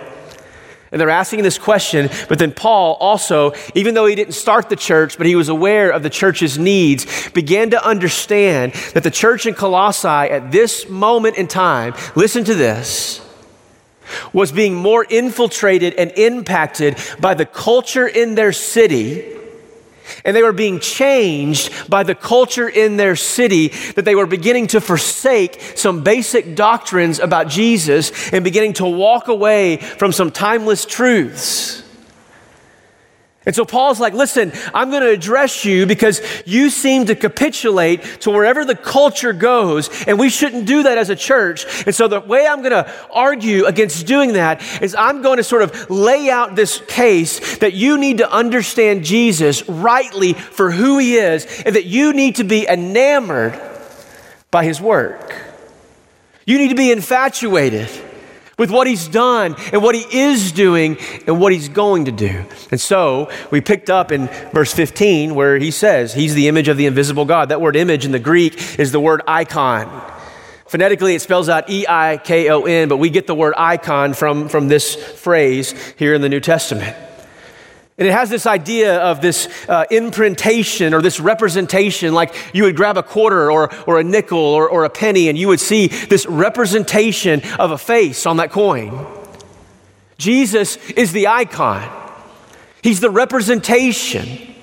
And 0.90 1.00
they're 1.00 1.10
asking 1.10 1.42
this 1.42 1.58
question, 1.58 2.08
but 2.28 2.38
then 2.38 2.52
Paul 2.52 2.94
also, 2.94 3.52
even 3.74 3.94
though 3.94 4.06
he 4.06 4.14
didn't 4.14 4.34
start 4.34 4.68
the 4.68 4.76
church, 4.76 5.18
but 5.18 5.26
he 5.26 5.36
was 5.36 5.48
aware 5.48 5.90
of 5.90 6.02
the 6.02 6.10
church's 6.10 6.58
needs, 6.58 7.30
began 7.30 7.70
to 7.70 7.86
understand 7.86 8.72
that 8.94 9.02
the 9.02 9.10
church 9.10 9.46
in 9.46 9.54
Colossae 9.54 10.08
at 10.08 10.50
this 10.50 10.88
moment 10.88 11.36
in 11.36 11.46
time, 11.46 11.94
listen 12.14 12.44
to 12.44 12.54
this, 12.54 13.20
was 14.32 14.50
being 14.50 14.74
more 14.74 15.04
infiltrated 15.08 15.94
and 15.94 16.10
impacted 16.12 16.96
by 17.20 17.34
the 17.34 17.44
culture 17.44 18.06
in 18.06 18.34
their 18.34 18.52
city 18.52 19.37
and 20.24 20.36
they 20.36 20.42
were 20.42 20.52
being 20.52 20.80
changed 20.80 21.72
by 21.88 22.02
the 22.02 22.14
culture 22.14 22.68
in 22.68 22.96
their 22.96 23.16
city 23.16 23.68
that 23.94 24.04
they 24.04 24.14
were 24.14 24.26
beginning 24.26 24.66
to 24.68 24.80
forsake 24.80 25.60
some 25.74 26.02
basic 26.02 26.54
doctrines 26.54 27.18
about 27.18 27.48
Jesus 27.48 28.32
and 28.32 28.44
beginning 28.44 28.74
to 28.74 28.84
walk 28.86 29.28
away 29.28 29.76
from 29.76 30.12
some 30.12 30.30
timeless 30.30 30.84
truths. 30.84 31.82
And 33.48 33.56
so 33.56 33.64
Paul's 33.64 33.98
like, 33.98 34.12
listen, 34.12 34.52
I'm 34.74 34.90
going 34.90 35.02
to 35.02 35.08
address 35.08 35.64
you 35.64 35.86
because 35.86 36.20
you 36.44 36.68
seem 36.68 37.06
to 37.06 37.14
capitulate 37.14 38.02
to 38.20 38.30
wherever 38.30 38.62
the 38.62 38.74
culture 38.74 39.32
goes, 39.32 39.88
and 40.06 40.18
we 40.18 40.28
shouldn't 40.28 40.66
do 40.66 40.82
that 40.82 40.98
as 40.98 41.08
a 41.08 41.16
church. 41.16 41.64
And 41.86 41.94
so 41.94 42.08
the 42.08 42.20
way 42.20 42.46
I'm 42.46 42.58
going 42.58 42.72
to 42.72 42.92
argue 43.10 43.64
against 43.64 44.06
doing 44.06 44.34
that 44.34 44.62
is 44.82 44.94
I'm 44.94 45.22
going 45.22 45.38
to 45.38 45.42
sort 45.42 45.62
of 45.62 45.88
lay 45.88 46.28
out 46.28 46.56
this 46.56 46.82
case 46.88 47.56
that 47.60 47.72
you 47.72 47.96
need 47.96 48.18
to 48.18 48.30
understand 48.30 49.02
Jesus 49.02 49.66
rightly 49.66 50.34
for 50.34 50.70
who 50.70 50.98
he 50.98 51.14
is, 51.14 51.46
and 51.64 51.74
that 51.74 51.86
you 51.86 52.12
need 52.12 52.36
to 52.36 52.44
be 52.44 52.68
enamored 52.68 53.58
by 54.50 54.62
his 54.62 54.78
work. 54.78 55.34
You 56.44 56.58
need 56.58 56.68
to 56.68 56.74
be 56.74 56.92
infatuated 56.92 57.88
with 58.58 58.70
what 58.70 58.86
he's 58.86 59.08
done 59.08 59.56
and 59.72 59.82
what 59.82 59.94
he 59.94 60.04
is 60.18 60.52
doing 60.52 60.98
and 61.26 61.40
what 61.40 61.52
he's 61.52 61.68
going 61.68 62.04
to 62.04 62.12
do. 62.12 62.44
And 62.70 62.80
so 62.80 63.30
we 63.50 63.60
picked 63.60 63.88
up 63.88 64.12
in 64.12 64.26
verse 64.52 64.74
15 64.74 65.34
where 65.34 65.58
he 65.58 65.70
says, 65.70 66.12
He's 66.12 66.34
the 66.34 66.48
image 66.48 66.68
of 66.68 66.76
the 66.76 66.86
invisible 66.86 67.24
God. 67.24 67.48
That 67.48 67.60
word 67.60 67.76
image 67.76 68.04
in 68.04 68.12
the 68.12 68.18
Greek 68.18 68.78
is 68.78 68.92
the 68.92 69.00
word 69.00 69.22
icon. 69.26 69.88
Phonetically, 70.66 71.14
it 71.14 71.22
spells 71.22 71.48
out 71.48 71.70
E 71.70 71.86
I 71.88 72.18
K 72.18 72.50
O 72.50 72.64
N, 72.64 72.88
but 72.88 72.98
we 72.98 73.08
get 73.08 73.26
the 73.26 73.34
word 73.34 73.54
icon 73.56 74.12
from, 74.12 74.50
from 74.50 74.68
this 74.68 74.94
phrase 74.94 75.72
here 75.96 76.12
in 76.12 76.20
the 76.20 76.28
New 76.28 76.40
Testament. 76.40 77.07
And 77.98 78.06
it 78.06 78.12
has 78.12 78.30
this 78.30 78.46
idea 78.46 79.00
of 79.00 79.20
this 79.20 79.48
uh, 79.68 79.84
imprintation 79.90 80.94
or 80.94 81.02
this 81.02 81.18
representation, 81.18 82.14
like 82.14 82.32
you 82.54 82.62
would 82.62 82.76
grab 82.76 82.96
a 82.96 83.02
quarter 83.02 83.50
or, 83.50 83.74
or 83.86 83.98
a 83.98 84.04
nickel 84.04 84.38
or, 84.38 84.68
or 84.68 84.84
a 84.84 84.90
penny, 84.90 85.28
and 85.28 85.36
you 85.36 85.48
would 85.48 85.58
see 85.58 85.88
this 85.88 86.24
representation 86.26 87.42
of 87.58 87.72
a 87.72 87.78
face 87.78 88.24
on 88.24 88.36
that 88.36 88.52
coin. 88.52 89.04
Jesus 90.16 90.76
is 90.90 91.12
the 91.12 91.26
icon, 91.26 91.88
He's 92.82 93.00
the 93.00 93.10
representation. 93.10 94.54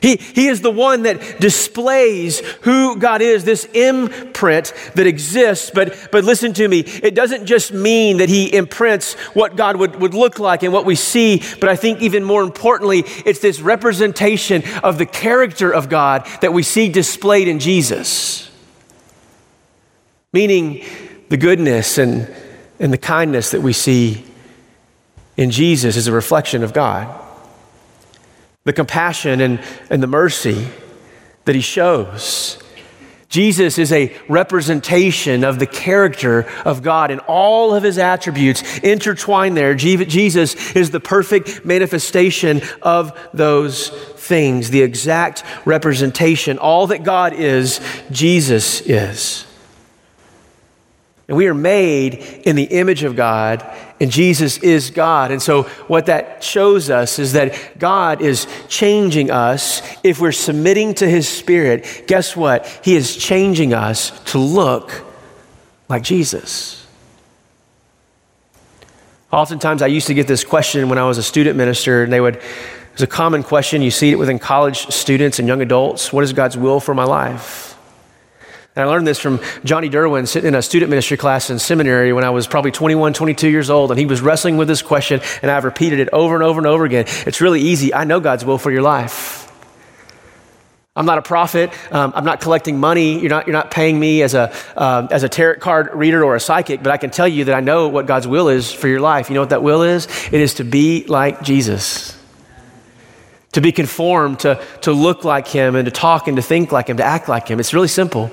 He, 0.00 0.16
he 0.16 0.48
is 0.48 0.62
the 0.62 0.70
one 0.70 1.02
that 1.02 1.40
displays 1.40 2.40
who 2.62 2.96
God 2.96 3.20
is, 3.20 3.44
this 3.44 3.66
imprint 3.66 4.72
that 4.94 5.06
exists. 5.06 5.70
But, 5.70 6.08
but 6.10 6.24
listen 6.24 6.52
to 6.54 6.66
me, 6.66 6.80
it 6.80 7.14
doesn't 7.14 7.46
just 7.46 7.72
mean 7.72 8.18
that 8.18 8.28
He 8.28 8.54
imprints 8.54 9.14
what 9.34 9.56
God 9.56 9.76
would, 9.76 9.96
would 9.96 10.14
look 10.14 10.38
like 10.38 10.62
and 10.62 10.72
what 10.72 10.86
we 10.86 10.94
see, 10.94 11.42
but 11.60 11.68
I 11.68 11.76
think 11.76 12.00
even 12.00 12.24
more 12.24 12.42
importantly, 12.42 13.04
it's 13.26 13.40
this 13.40 13.60
representation 13.60 14.62
of 14.82 14.98
the 14.98 15.06
character 15.06 15.72
of 15.72 15.88
God 15.88 16.26
that 16.40 16.52
we 16.52 16.62
see 16.62 16.88
displayed 16.88 17.48
in 17.48 17.58
Jesus. 17.58 18.50
Meaning 20.32 20.84
the 21.28 21.36
goodness 21.36 21.98
and, 21.98 22.32
and 22.78 22.92
the 22.92 22.98
kindness 22.98 23.50
that 23.50 23.60
we 23.60 23.72
see 23.72 24.24
in 25.36 25.50
Jesus 25.50 25.96
is 25.96 26.06
a 26.06 26.12
reflection 26.12 26.62
of 26.62 26.72
God 26.72 27.26
the 28.64 28.72
compassion 28.72 29.40
and, 29.40 29.60
and 29.88 30.02
the 30.02 30.06
mercy 30.06 30.66
that 31.44 31.54
he 31.54 31.60
shows. 31.60 32.62
Jesus 33.30 33.78
is 33.78 33.92
a 33.92 34.14
representation 34.28 35.44
of 35.44 35.60
the 35.60 35.66
character 35.66 36.50
of 36.64 36.82
God 36.82 37.12
and 37.12 37.20
all 37.28 37.72
of 37.74 37.84
his 37.84 37.96
attributes 37.96 38.78
intertwined 38.80 39.56
there. 39.56 39.76
Jesus 39.76 40.74
is 40.74 40.90
the 40.90 40.98
perfect 40.98 41.64
manifestation 41.64 42.60
of 42.82 43.16
those 43.32 43.90
things, 44.16 44.70
the 44.70 44.82
exact 44.82 45.44
representation. 45.64 46.58
All 46.58 46.88
that 46.88 47.04
God 47.04 47.32
is, 47.32 47.80
Jesus 48.10 48.80
is. 48.80 49.46
And 51.30 51.36
we 51.36 51.46
are 51.46 51.54
made 51.54 52.14
in 52.44 52.56
the 52.56 52.64
image 52.64 53.04
of 53.04 53.14
God, 53.14 53.64
and 54.00 54.10
Jesus 54.10 54.58
is 54.58 54.90
God. 54.90 55.30
And 55.30 55.40
so, 55.40 55.62
what 55.86 56.06
that 56.06 56.42
shows 56.42 56.90
us 56.90 57.20
is 57.20 57.34
that 57.34 57.78
God 57.78 58.20
is 58.20 58.48
changing 58.66 59.30
us 59.30 59.80
if 60.02 60.20
we're 60.20 60.32
submitting 60.32 60.92
to 60.94 61.08
His 61.08 61.28
Spirit. 61.28 62.02
Guess 62.08 62.36
what? 62.36 62.66
He 62.82 62.96
is 62.96 63.16
changing 63.16 63.72
us 63.72 64.10
to 64.32 64.38
look 64.38 65.04
like 65.88 66.02
Jesus. 66.02 66.84
Oftentimes, 69.32 69.82
I 69.82 69.86
used 69.86 70.08
to 70.08 70.14
get 70.14 70.26
this 70.26 70.42
question 70.42 70.88
when 70.88 70.98
I 70.98 71.04
was 71.04 71.16
a 71.16 71.22
student 71.22 71.56
minister, 71.56 72.02
and 72.02 72.12
they 72.12 72.20
would, 72.20 72.42
it's 72.94 73.02
a 73.02 73.06
common 73.06 73.44
question. 73.44 73.82
You 73.82 73.92
see 73.92 74.10
it 74.10 74.16
within 74.16 74.40
college 74.40 74.88
students 74.88 75.38
and 75.38 75.46
young 75.46 75.62
adults. 75.62 76.12
What 76.12 76.24
is 76.24 76.32
God's 76.32 76.56
will 76.56 76.80
for 76.80 76.92
my 76.92 77.04
life? 77.04 77.69
And 78.76 78.84
I 78.84 78.88
learned 78.88 79.06
this 79.06 79.18
from 79.18 79.40
Johnny 79.64 79.90
Derouen 79.90 80.28
sitting 80.28 80.48
in 80.48 80.54
a 80.54 80.62
student 80.62 80.90
ministry 80.90 81.16
class 81.16 81.50
in 81.50 81.58
seminary 81.58 82.12
when 82.12 82.22
I 82.22 82.30
was 82.30 82.46
probably 82.46 82.70
21, 82.70 83.12
22 83.14 83.48
years 83.48 83.68
old. 83.68 83.90
And 83.90 83.98
he 83.98 84.06
was 84.06 84.20
wrestling 84.20 84.56
with 84.58 84.68
this 84.68 84.80
question, 84.80 85.20
and 85.42 85.50
I've 85.50 85.64
repeated 85.64 85.98
it 85.98 86.08
over 86.12 86.36
and 86.36 86.44
over 86.44 86.60
and 86.60 86.66
over 86.66 86.84
again. 86.84 87.06
It's 87.26 87.40
really 87.40 87.60
easy. 87.60 87.92
I 87.92 88.04
know 88.04 88.20
God's 88.20 88.44
will 88.44 88.58
for 88.58 88.70
your 88.70 88.82
life. 88.82 89.50
I'm 90.94 91.06
not 91.06 91.18
a 91.18 91.22
prophet. 91.22 91.72
Um, 91.92 92.12
I'm 92.14 92.24
not 92.24 92.40
collecting 92.40 92.78
money. 92.78 93.18
You're 93.20 93.30
not, 93.30 93.46
you're 93.46 93.54
not 93.54 93.70
paying 93.70 93.98
me 93.98 94.22
as 94.22 94.34
a, 94.34 94.52
um, 94.76 95.08
as 95.10 95.22
a 95.24 95.28
tarot 95.28 95.58
card 95.58 95.90
reader 95.94 96.24
or 96.24 96.36
a 96.36 96.40
psychic, 96.40 96.82
but 96.82 96.92
I 96.92 96.96
can 96.96 97.10
tell 97.10 97.28
you 97.28 97.46
that 97.46 97.54
I 97.54 97.60
know 97.60 97.88
what 97.88 98.06
God's 98.06 98.28
will 98.28 98.48
is 98.48 98.72
for 98.72 98.86
your 98.86 99.00
life. 99.00 99.30
You 99.30 99.34
know 99.34 99.40
what 99.40 99.50
that 99.50 99.62
will 99.62 99.82
is? 99.82 100.06
It 100.26 100.40
is 100.40 100.54
to 100.54 100.64
be 100.64 101.04
like 101.06 101.42
Jesus 101.42 102.16
to 103.52 103.60
be 103.60 103.72
conformed, 103.72 104.40
to, 104.40 104.64
to 104.82 104.92
look 104.92 105.24
like 105.24 105.48
him, 105.48 105.74
and 105.74 105.84
to 105.84 105.90
talk 105.90 106.28
and 106.28 106.36
to 106.36 106.42
think 106.42 106.70
like 106.70 106.86
him, 106.86 106.98
to 106.98 107.04
act 107.04 107.28
like 107.28 107.48
him. 107.48 107.58
It's 107.58 107.74
really 107.74 107.88
simple. 107.88 108.30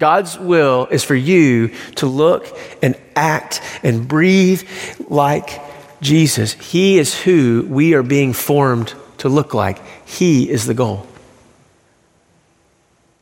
God's 0.00 0.38
will 0.38 0.88
is 0.90 1.04
for 1.04 1.14
you 1.14 1.68
to 1.96 2.06
look 2.06 2.58
and 2.82 2.96
act 3.14 3.60
and 3.84 4.08
breathe 4.08 4.68
like 5.08 5.60
Jesus. 6.00 6.54
He 6.54 6.98
is 6.98 7.20
who 7.20 7.66
we 7.68 7.94
are 7.94 8.02
being 8.02 8.32
formed 8.32 8.94
to 9.18 9.28
look 9.28 9.54
like. 9.54 9.80
He 10.08 10.50
is 10.50 10.66
the 10.66 10.74
goal. 10.74 11.06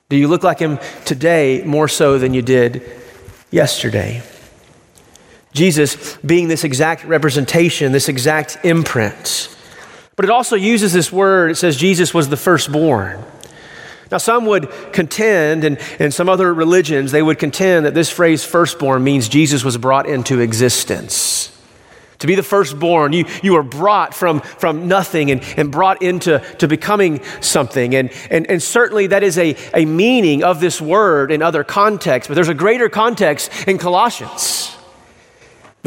Do 0.08 0.16
you 0.16 0.28
look 0.28 0.42
like 0.42 0.58
him 0.58 0.78
today 1.04 1.62
more 1.66 1.88
so 1.88 2.18
than 2.18 2.32
you 2.32 2.40
did 2.40 2.82
yesterday? 3.50 4.22
Jesus 5.52 6.16
being 6.18 6.48
this 6.48 6.64
exact 6.64 7.04
representation, 7.04 7.92
this 7.92 8.08
exact 8.08 8.58
imprint. 8.64 9.54
But 10.16 10.24
it 10.24 10.30
also 10.30 10.56
uses 10.56 10.92
this 10.92 11.12
word, 11.12 11.50
it 11.50 11.56
says 11.56 11.76
Jesus 11.76 12.14
was 12.14 12.28
the 12.28 12.36
firstborn. 12.36 13.22
Now, 14.10 14.18
some 14.18 14.46
would 14.46 14.70
contend, 14.92 15.64
and 15.64 15.78
in 15.98 16.10
some 16.10 16.28
other 16.28 16.52
religions, 16.52 17.12
they 17.12 17.22
would 17.22 17.38
contend 17.38 17.84
that 17.86 17.94
this 17.94 18.10
phrase 18.10 18.44
firstborn 18.44 19.04
means 19.04 19.28
Jesus 19.28 19.64
was 19.64 19.76
brought 19.76 20.06
into 20.06 20.40
existence. 20.40 21.54
To 22.20 22.26
be 22.26 22.34
the 22.34 22.42
firstborn, 22.42 23.12
you, 23.12 23.26
you 23.42 23.54
are 23.56 23.62
brought 23.62 24.12
from, 24.12 24.40
from 24.40 24.88
nothing 24.88 25.30
and, 25.30 25.42
and 25.56 25.70
brought 25.70 26.02
into 26.02 26.40
to 26.58 26.66
becoming 26.66 27.22
something. 27.40 27.94
And, 27.94 28.10
and, 28.30 28.50
and 28.50 28.62
certainly 28.62 29.08
that 29.08 29.22
is 29.22 29.38
a, 29.38 29.56
a 29.72 29.84
meaning 29.84 30.42
of 30.42 30.58
this 30.58 30.80
word 30.80 31.30
in 31.30 31.42
other 31.42 31.62
contexts, 31.62 32.26
but 32.26 32.34
there's 32.34 32.48
a 32.48 32.54
greater 32.54 32.88
context 32.88 33.68
in 33.68 33.78
Colossians. 33.78 34.77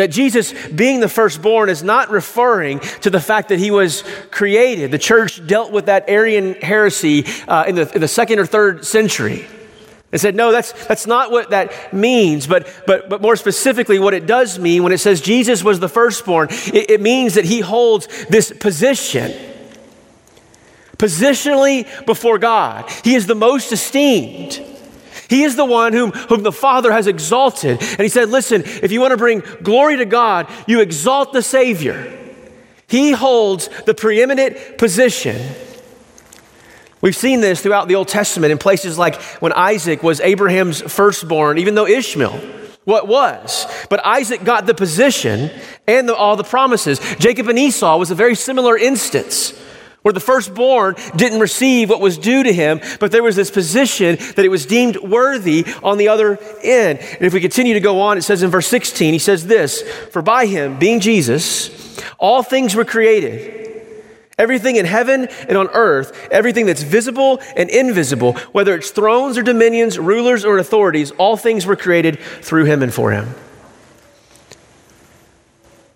That 0.02 0.10
Jesus 0.10 0.52
being 0.70 1.00
the 1.00 1.08
firstborn 1.08 1.70
is 1.70 1.84
not 1.84 2.10
referring 2.10 2.80
to 3.02 3.12
the 3.12 3.20
fact 3.20 3.50
that 3.50 3.60
he 3.60 3.70
was 3.70 4.04
created. 4.32 4.90
The 4.90 4.98
church 4.98 5.46
dealt 5.46 5.72
with 5.72 5.86
that 5.86 6.10
Arian 6.10 6.56
heresy 6.56 7.26
uh, 7.48 7.66
in, 7.68 7.76
the, 7.76 7.94
in 7.94 8.02
the 8.02 8.08
second 8.08 8.40
or 8.40 8.48
third 8.48 8.84
century. 8.84 9.46
They 10.10 10.18
said, 10.18 10.34
no, 10.34 10.52
that's, 10.52 10.72
that's 10.88 11.06
not 11.06 11.30
what 11.30 11.52
that 11.52 11.94
means. 11.94 12.48
But, 12.48 12.68
but, 12.88 13.10
but 13.10 13.22
more 13.22 13.36
specifically, 13.36 14.00
what 14.00 14.16
it 14.16 14.26
does 14.26 14.58
mean 14.58 14.82
when 14.82 14.92
it 14.92 14.98
says 14.98 15.22
Jesus 15.22 15.64
was 15.64 15.80
the 15.80 15.88
firstborn, 15.88 16.48
it, 16.50 16.90
it 16.90 17.00
means 17.00 17.36
that 17.36 17.46
he 17.46 17.60
holds 17.60 18.08
this 18.26 18.52
position 18.52 19.32
positionally 20.98 21.86
before 22.08 22.40
God. 22.40 22.90
He 23.04 23.14
is 23.14 23.28
the 23.28 23.36
most 23.36 23.72
esteemed. 23.72 24.60
He 25.32 25.44
is 25.44 25.56
the 25.56 25.64
one 25.64 25.94
whom, 25.94 26.12
whom 26.12 26.44
the 26.44 26.52
Father 26.52 26.92
has 26.92 27.08
exalted. 27.08 27.80
And 27.80 28.02
he 28.02 28.10
said, 28.10 28.30
Listen, 28.30 28.64
if 28.66 28.92
you 28.92 29.00
want 29.00 29.12
to 29.12 29.18
bring 29.18 29.42
glory 29.64 29.96
to 29.96 30.06
God, 30.06 30.50
you 30.68 30.82
exalt 30.82 31.32
the 31.32 31.42
Savior. 31.42 32.20
He 32.90 33.14
holds 33.14 33.70
the 33.86 33.94
preeminent 33.94 34.78
position. 34.78 35.42
We've 37.00 37.16
seen 37.16 37.40
this 37.40 37.62
throughout 37.62 37.88
the 37.88 37.96
Old 37.96 38.10
Testament 38.10 38.52
in 38.52 38.58
places 38.58 38.98
like 38.98 39.22
when 39.42 39.54
Isaac 39.54 40.04
was 40.04 40.20
Abraham's 40.20 40.82
firstborn, 40.82 41.60
even 41.60 41.76
though 41.76 41.88
Ishmael 41.88 42.38
what 42.84 43.08
was. 43.08 43.68
But 43.90 44.06
Isaac 44.06 44.44
got 44.44 44.66
the 44.66 44.74
position 44.74 45.50
and 45.88 46.10
the, 46.10 46.16
all 46.16 46.36
the 46.36 46.44
promises. 46.44 47.00
Jacob 47.20 47.48
and 47.48 47.58
Esau 47.58 47.98
was 47.98 48.12
a 48.12 48.16
very 48.16 48.36
similar 48.36 48.78
instance 48.78 49.54
where 50.02 50.14
the 50.14 50.20
firstborn 50.20 50.96
didn't 51.16 51.40
receive 51.40 51.90
what 51.90 52.02
was 52.02 52.18
due 52.18 52.44
to 52.44 52.52
him, 52.52 52.82
but 53.00 53.12
there 53.12 53.24
was 53.24 53.36
this 53.36 53.52
position 53.52 54.16
that 54.36 54.46
it 54.46 54.50
was 54.50 54.66
deemed 54.66 54.98
worthy 54.98 55.66
on 55.84 55.98
the 55.98 56.08
other 56.08 56.40
end. 56.64 57.00
And 57.00 57.22
if 57.22 57.34
we 57.34 57.42
continue 57.42 57.74
to 57.76 57.80
go 57.80 58.02
on, 58.02 58.18
it 58.18 58.24
says 58.24 58.42
in 58.44 58.50
verse 58.50 58.68
16, 58.68 59.14
he 59.14 59.20
says 59.20 59.46
this 59.46 59.82
For 60.12 60.22
by 60.22 60.48
him, 60.48 60.80
being 60.80 61.00
Jesus, 61.00 62.00
all 62.18 62.42
things 62.44 62.76
were 62.76 62.86
created. 62.86 63.60
Everything 64.38 64.78
in 64.78 64.86
heaven 64.86 65.28
and 65.48 65.56
on 65.56 65.68
earth, 65.70 66.30
everything 66.32 66.66
that's 66.66 66.82
visible 66.82 67.40
and 67.56 67.70
invisible, 67.70 68.34
whether 68.54 68.74
it's 68.74 68.90
thrones 68.90 69.38
or 69.38 69.44
dominions, 69.44 70.00
rulers 70.00 70.44
or 70.44 70.58
authorities, 70.58 71.12
all 71.12 71.38
things 71.38 71.68
were 71.68 71.76
created 71.76 72.18
through 72.20 72.66
him 72.66 72.82
and 72.82 72.92
for 72.92 73.12
him. 73.12 73.36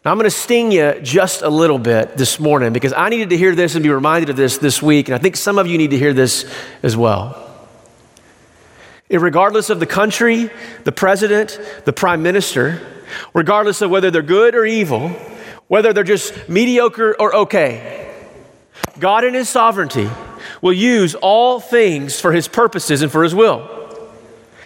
Now, 0.05 0.11
I'm 0.11 0.19
going 0.19 0.25
to 0.25 0.29
sting 0.29 0.71
you 0.71 0.99
just 1.01 1.41
a 1.41 1.49
little 1.49 1.79
bit 1.79 2.15
this 2.15 2.39
morning 2.39 2.73
because 2.73 2.93
I 2.93 3.09
needed 3.09 3.31
to 3.31 3.37
hear 3.37 3.55
this 3.55 3.73
and 3.73 3.81
be 3.81 3.89
reminded 3.89 4.29
of 4.29 4.35
this 4.35 4.59
this 4.59 4.79
week, 4.79 5.07
and 5.07 5.15
I 5.15 5.17
think 5.17 5.35
some 5.35 5.57
of 5.57 5.65
you 5.65 5.79
need 5.79 5.89
to 5.89 5.97
hear 5.97 6.13
this 6.13 6.47
as 6.83 6.95
well. 6.95 7.41
Regardless 9.09 9.71
of 9.71 9.79
the 9.79 9.87
country, 9.87 10.51
the 10.83 10.91
president, 10.91 11.59
the 11.85 11.93
prime 11.93 12.21
minister, 12.21 12.79
regardless 13.33 13.81
of 13.81 13.89
whether 13.89 14.11
they're 14.11 14.21
good 14.21 14.53
or 14.53 14.63
evil, 14.63 15.09
whether 15.69 15.91
they're 15.91 16.03
just 16.03 16.47
mediocre 16.47 17.19
or 17.19 17.35
okay, 17.35 18.13
God 18.99 19.23
in 19.23 19.33
His 19.33 19.49
sovereignty 19.49 20.07
will 20.61 20.73
use 20.73 21.15
all 21.15 21.59
things 21.59 22.21
for 22.21 22.31
His 22.31 22.47
purposes 22.47 23.01
and 23.01 23.11
for 23.11 23.23
His 23.23 23.33
will. 23.33 23.67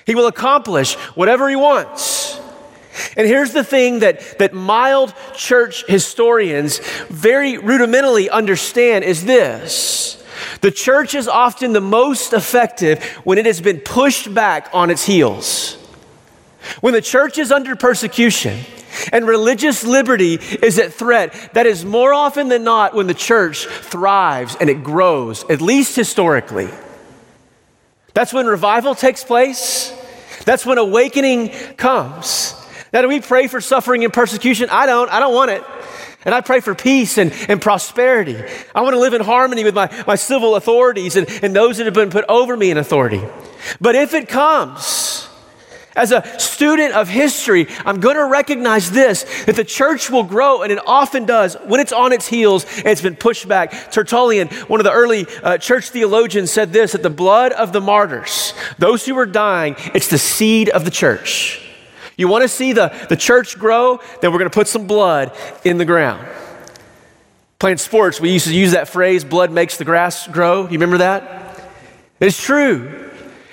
He 0.05 0.15
will 0.15 0.27
accomplish 0.27 0.96
whatever 1.15 1.48
He 1.48 1.55
wants. 1.55 2.19
And 3.15 3.27
here's 3.27 3.53
the 3.53 3.63
thing 3.63 4.00
that, 4.00 4.39
that 4.39 4.53
mild 4.53 5.13
church 5.36 5.86
historians 5.88 6.79
very 7.08 7.58
rudimentally 7.58 8.29
understand 8.29 9.03
is 9.03 9.25
this. 9.25 10.24
The 10.62 10.72
church 10.72 11.15
is 11.15 11.27
often 11.27 11.74
the 11.74 11.82
most 11.82 12.34
effective 12.34 13.03
when 13.24 13.38
it 13.38 13.46
has 13.46 13.62
been 13.62 13.79
pushed 13.79 14.34
back 14.34 14.70
on 14.74 14.89
its 14.89 15.06
heels. 15.06 15.75
When 16.82 16.94
the 16.94 17.01
church 17.01 17.38
is 17.38 17.51
under 17.51 17.75
persecution 17.75 18.60
and 19.12 19.27
religious 19.27 19.84
liberty 19.84 20.36
is 20.36 20.77
at 20.79 20.94
threat, 20.94 21.53
that 21.53 21.65
is 21.65 21.86
more 21.86 22.13
often 22.13 22.50
than 22.50 22.63
not 22.63 22.94
when 22.94 23.08
the 23.08 23.13
church 23.13 23.65
thrives 23.65 24.56
and 24.60 24.70
it 24.70 24.84
grows, 24.84 25.44
at 25.50 25.62
least 25.62 25.96
historically. 25.96 26.70
That's 28.13 28.34
when 28.34 28.48
revival 28.48 28.96
takes 28.96 29.24
place. 29.24 29.94
That's 30.46 30.65
when 30.65 30.77
awakening 30.77 31.50
comes. 31.77 32.59
Now, 32.91 33.01
do 33.01 33.08
we 33.08 33.19
pray 33.19 33.48
for 33.48 33.62
suffering 33.62 34.03
and 34.03 34.12
persecution? 34.12 34.69
I 34.72 34.86
don't. 34.86 35.10
I 35.12 35.19
don't 35.19 35.34
want 35.34 35.51
it. 35.51 35.63
And 36.25 36.36
I 36.36 36.41
pray 36.41 36.60
for 36.60 36.75
peace 36.75 37.17
and, 37.17 37.31
and 37.48 37.62
prosperity. 37.62 38.36
I 38.75 38.81
want 38.81 38.93
to 38.93 39.00
live 39.00 39.13
in 39.13 39.22
harmony 39.22 39.63
with 39.63 39.74
my, 39.74 39.89
my 40.05 40.15
civil 40.15 40.55
authorities 40.55 41.15
and, 41.15 41.29
and 41.41 41.55
those 41.55 41.77
that 41.77 41.86
have 41.86 41.93
been 41.93 42.10
put 42.10 42.25
over 42.27 42.58
me 42.58 42.72
in 42.72 42.77
authority. 42.77 43.24
But 43.79 43.96
if 43.96 44.13
it 44.13 44.27
comes, 44.27 45.29
as 45.96 46.12
a 46.12 46.39
student 46.39 46.93
of 46.93 47.08
history, 47.08 47.67
I'm 47.86 48.00
going 48.00 48.15
to 48.15 48.25
recognize 48.25 48.91
this 48.91 49.24
that 49.46 49.55
the 49.55 49.63
church 49.63 50.10
will 50.10 50.24
grow, 50.24 50.62
and 50.62 50.72
it 50.72 50.79
often 50.86 51.25
does 51.25 51.55
when 51.65 51.79
it's 51.79 51.93
on 51.93 52.12
its 52.12 52.27
heels 52.27 52.65
and 52.77 52.88
it's 52.88 53.01
been 53.01 53.15
pushed 53.15 53.48
back. 53.48 53.91
Tertullian, 53.91 54.50
one 54.67 54.79
of 54.79 54.84
the 54.84 54.91
early 54.91 55.25
uh, 55.43 55.58
church 55.58 55.89
theologians, 55.89 56.51
said 56.51 56.74
this 56.74 56.93
that 56.93 57.03
the 57.03 57.10
blood 57.10 57.53
of 57.53 57.72
the 57.72 57.81
martyrs, 57.81 58.53
those 58.77 59.05
who 59.05 59.17
are 59.17 59.25
dying, 59.25 59.75
it's 59.93 60.10
the 60.10 60.17
seed 60.17 60.69
of 60.69 60.86
the 60.86 60.91
church. 60.91 61.69
You 62.20 62.28
want 62.28 62.42
to 62.42 62.50
see 62.50 62.74
the, 62.74 62.94
the 63.08 63.16
church 63.16 63.58
grow? 63.58 64.02
Then 64.20 64.34
we're 64.34 64.40
going 64.40 64.52
to 64.52 64.54
put 64.54 64.68
some 64.68 64.88
blood 64.88 65.32
in 65.64 65.78
the 65.78 65.86
ground. 65.86 66.28
Playing 67.60 67.78
sports, 67.78 68.20
we 68.20 68.34
used 68.34 68.48
to 68.48 68.54
use 68.54 68.74
that 68.74 68.90
phrase, 68.90 69.24
blood 69.24 69.52
makes 69.52 69.78
the 69.78 69.86
grass 69.86 70.28
grow. 70.28 70.64
You 70.64 70.72
remember 70.72 70.98
that? 70.98 71.64
It's 72.20 72.42
true. 72.44 73.09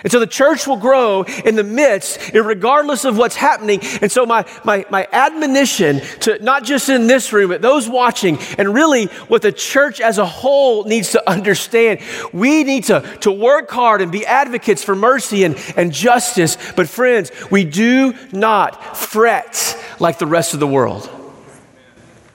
And 0.07 0.13
so 0.13 0.21
the 0.21 0.27
church 0.29 0.69
will 0.69 0.77
grow 0.77 1.25
in 1.45 1.57
the 1.57 1.65
midst, 1.65 2.33
regardless 2.33 3.05
of 3.05 3.19
what's 3.19 3.35
happening. 3.35 3.81
And 4.01 4.13
so 4.13 4.25
my, 4.25 4.45
my, 4.63 4.87
my 4.89 5.09
admonition 5.11 5.99
to 6.21 6.39
not 6.45 6.63
just 6.63 6.89
in 6.89 7.09
this 7.09 7.33
room, 7.33 7.49
but 7.49 7.61
those 7.61 7.89
watching, 7.89 8.39
and 8.57 8.73
really 8.73 9.07
what 9.27 9.43
the 9.43 9.51
church 9.51 10.01
as 10.01 10.19
a 10.19 10.25
whole 10.25 10.85
needs 10.85 11.11
to 11.11 11.29
understand, 11.29 11.99
we 12.33 12.63
need 12.63 12.85
to, 12.85 13.01
to 13.23 13.33
work 13.33 13.69
hard 13.69 14.01
and 14.01 14.13
be 14.13 14.25
advocates 14.25 14.85
for 14.85 14.95
mercy 14.95 15.43
and, 15.43 15.57
and 15.77 15.91
justice. 15.91 16.57
But 16.77 16.89
friends, 16.89 17.33
we 17.51 17.65
do 17.65 18.15
not 18.31 18.97
fret 18.97 19.77
like 19.99 20.21
the 20.21 20.27
rest 20.29 20.55
of 20.55 20.61
the 20.61 20.69
world. 20.69 21.11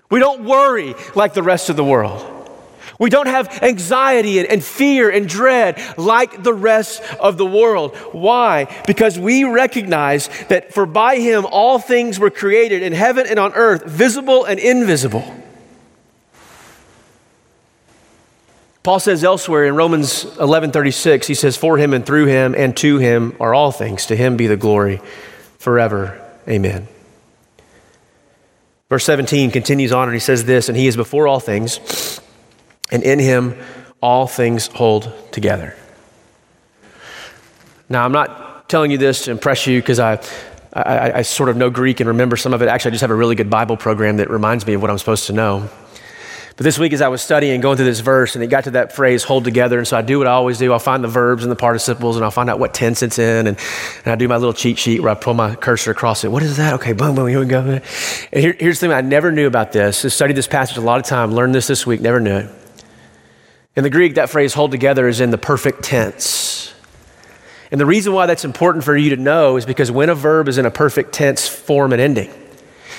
We 0.10 0.20
don't 0.20 0.44
worry 0.44 0.94
like 1.16 1.34
the 1.34 1.42
rest 1.42 1.70
of 1.70 1.78
the 1.78 1.86
world. 1.86 2.31
We 3.01 3.10
don't 3.10 3.27
have 3.27 3.63
anxiety 3.63 4.38
and, 4.38 4.48
and, 4.48 4.63
fear 4.63 5.10
and 5.10 5.27
dread 5.27 5.81
like 5.98 6.43
the 6.43 6.53
rest 6.53 7.01
of 7.20 7.36
the 7.36 7.46
world. 7.48 7.96
Why? 8.12 8.67
Because 8.86 9.17
we 9.17 9.43
recognize 9.43 10.29
that 10.50 10.72
for 10.72 10.86
by 10.86 11.15
him 11.15 11.48
all 11.48 11.79
things 11.79 12.20
were 12.20 12.29
created 12.29 12.84
in 12.84 12.93
heaven 12.93 13.25
and 13.25 13.39
on 13.39 13.53
earth, 13.53 13.86
visible 13.86 14.46
and 14.46 14.60
invisible. 14.60 15.25
Paul 18.84 19.00
says 19.00 19.24
elsewhere 19.24 19.65
in 19.65 19.75
Romans 19.75 20.25
11:36 20.25 21.25
he 21.25 21.34
says 21.34 21.58
for 21.58 21.79
him 21.79 21.96
and 21.96 22.05
through 22.05 22.27
him 22.27 22.53
and 22.55 22.77
to 22.77 23.00
him 23.00 23.36
are 23.39 23.55
all 23.55 23.72
things 23.72 24.05
to 24.08 24.15
him 24.15 24.38
be 24.38 24.46
the 24.46 24.58
glory 24.58 25.01
forever 25.58 26.22
amen. 26.48 26.88
Verse 28.89 29.05
17 29.05 29.50
continues 29.50 29.91
on 29.91 30.08
and 30.08 30.13
he 30.13 30.20
says 30.20 30.46
this 30.46 30.70
and 30.70 30.77
he 30.77 30.86
is 30.86 30.96
before 30.96 31.27
all 31.27 31.39
things 31.39 32.20
and 32.91 33.03
in 33.03 33.19
him 33.19 33.55
all 34.01 34.27
things 34.27 34.67
hold 34.67 35.13
together. 35.31 35.75
Now, 37.89 38.05
I'm 38.05 38.12
not 38.12 38.69
telling 38.69 38.91
you 38.91 38.98
this 38.98 39.25
to 39.25 39.31
impress 39.31 39.67
you 39.67 39.79
because 39.79 40.00
I, 40.00 40.21
I, 40.74 41.12
I, 41.12 41.21
sort 41.24 41.50
of 41.50 41.57
know 41.57 41.69
Greek 41.69 42.00
and 42.00 42.07
remember 42.07 42.38
some 42.38 42.53
of 42.53 42.62
it. 42.62 42.69
Actually, 42.69 42.89
I 42.89 42.91
just 42.93 43.01
have 43.01 43.12
a 43.12 43.15
really 43.15 43.36
good 43.36 43.50
Bible 43.50 43.75
program 43.75 44.17
that 44.17 44.29
reminds 44.29 44.65
me 44.65 44.74
of 44.74 44.81
what 44.81 44.89
I'm 44.89 44.98
supposed 44.98 45.27
to 45.27 45.33
know. 45.33 45.69
But 46.55 46.63
this 46.63 46.79
week, 46.79 46.93
as 46.93 47.01
I 47.01 47.07
was 47.10 47.21
studying, 47.21 47.60
going 47.60 47.75
through 47.75 47.88
this 47.88 48.00
verse, 48.01 48.36
and 48.36 48.43
it 48.43 48.48
got 48.48 48.65
to 48.65 48.71
that 48.71 48.93
phrase, 48.93 49.24
hold 49.24 49.43
together. 49.43 49.77
And 49.77 49.88
so 49.88 49.98
I 49.98 50.01
do 50.01 50.19
what 50.19 50.27
I 50.27 50.31
always 50.31 50.57
do. 50.57 50.71
I'll 50.71 50.79
find 50.79 51.03
the 51.03 51.10
verbs 51.10 51.43
and 51.43 51.51
the 51.51 51.55
participles, 51.55 52.15
and 52.15 52.24
I'll 52.24 52.31
find 52.31 52.50
out 52.50 52.60
what 52.60 52.74
tense 52.74 53.01
it's 53.01 53.19
in. 53.19 53.48
And, 53.48 53.57
and 54.05 54.13
I 54.13 54.15
do 54.15 54.27
my 54.27 54.38
little 54.38 54.53
cheat 54.53 54.77
sheet 54.77 55.01
where 55.01 55.12
I 55.12 55.15
pull 55.15 55.33
my 55.33 55.55
cursor 55.55 55.91
across 55.91 56.24
it. 56.24 56.31
What 56.31 56.43
is 56.43 56.57
that? 56.57 56.75
Okay, 56.75 56.93
boom, 56.93 57.15
boom, 57.15 57.27
here 57.27 57.39
we 57.39 57.45
go. 57.45 57.62
And 57.62 57.83
here, 58.31 58.55
here's 58.57 58.79
the 58.79 58.88
thing 58.88 58.93
I 58.93 59.01
never 59.01 59.31
knew 59.31 59.48
about 59.48 59.71
this. 59.71 60.05
I 60.05 60.10
studied 60.10 60.38
this 60.38 60.48
passage 60.48 60.77
a 60.77 60.81
lot 60.81 61.00
of 61.00 61.05
time, 61.05 61.33
learned 61.33 61.55
this 61.55 61.67
this 61.67 61.86
week, 61.86 62.00
never 62.00 62.19
knew 62.19 62.38
it. 62.38 62.61
In 63.75 63.84
the 63.84 63.90
Greek, 63.90 64.16
that 64.16 64.30
phrase 64.30 64.54
hold 64.54 64.72
together 64.72 65.08
is 65.08 65.22
in 65.22 65.32
the 65.32 65.38
perfect 65.38 65.84
tense. 65.84 66.74
And 67.72 67.80
the 67.80 67.86
reason 67.86 68.12
why 68.12 68.25
that's 68.25 68.44
important 68.44 68.84
for 68.84 68.98
you 68.98 69.12
to 69.12 69.22
know 69.22 69.56
is 69.56 69.66
because 69.66 69.90
when 69.90 70.10
a 70.10 70.16
verb 70.16 70.50
is 70.50 70.58
in 70.58 70.66
a 70.66 70.72
perfect 70.72 71.13
tense 71.13 71.48
form 71.48 71.94
and 71.94 72.01
ending, 72.01 72.30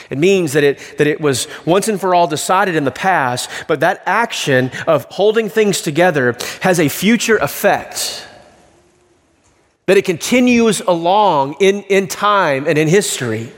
it 0.08 0.16
means 0.16 0.54
that 0.54 0.64
it, 0.64 0.94
that 0.96 1.06
it 1.06 1.20
was 1.20 1.46
once 1.66 1.88
and 1.88 2.00
for 2.00 2.14
all 2.14 2.26
decided 2.26 2.74
in 2.74 2.84
the 2.84 2.90
past, 2.90 3.50
but 3.68 3.80
that 3.80 4.02
action 4.06 4.70
of 4.86 5.04
holding 5.06 5.48
things 5.48 5.82
together 5.82 6.36
has 6.62 6.80
a 6.80 6.88
future 6.88 7.36
effect. 7.36 8.26
That 9.86 9.98
it 9.98 10.04
continues 10.04 10.80
along 10.80 11.56
in, 11.60 11.82
in 11.84 12.08
time 12.08 12.66
and 12.66 12.78
in 12.78 12.88
history. 12.88 13.52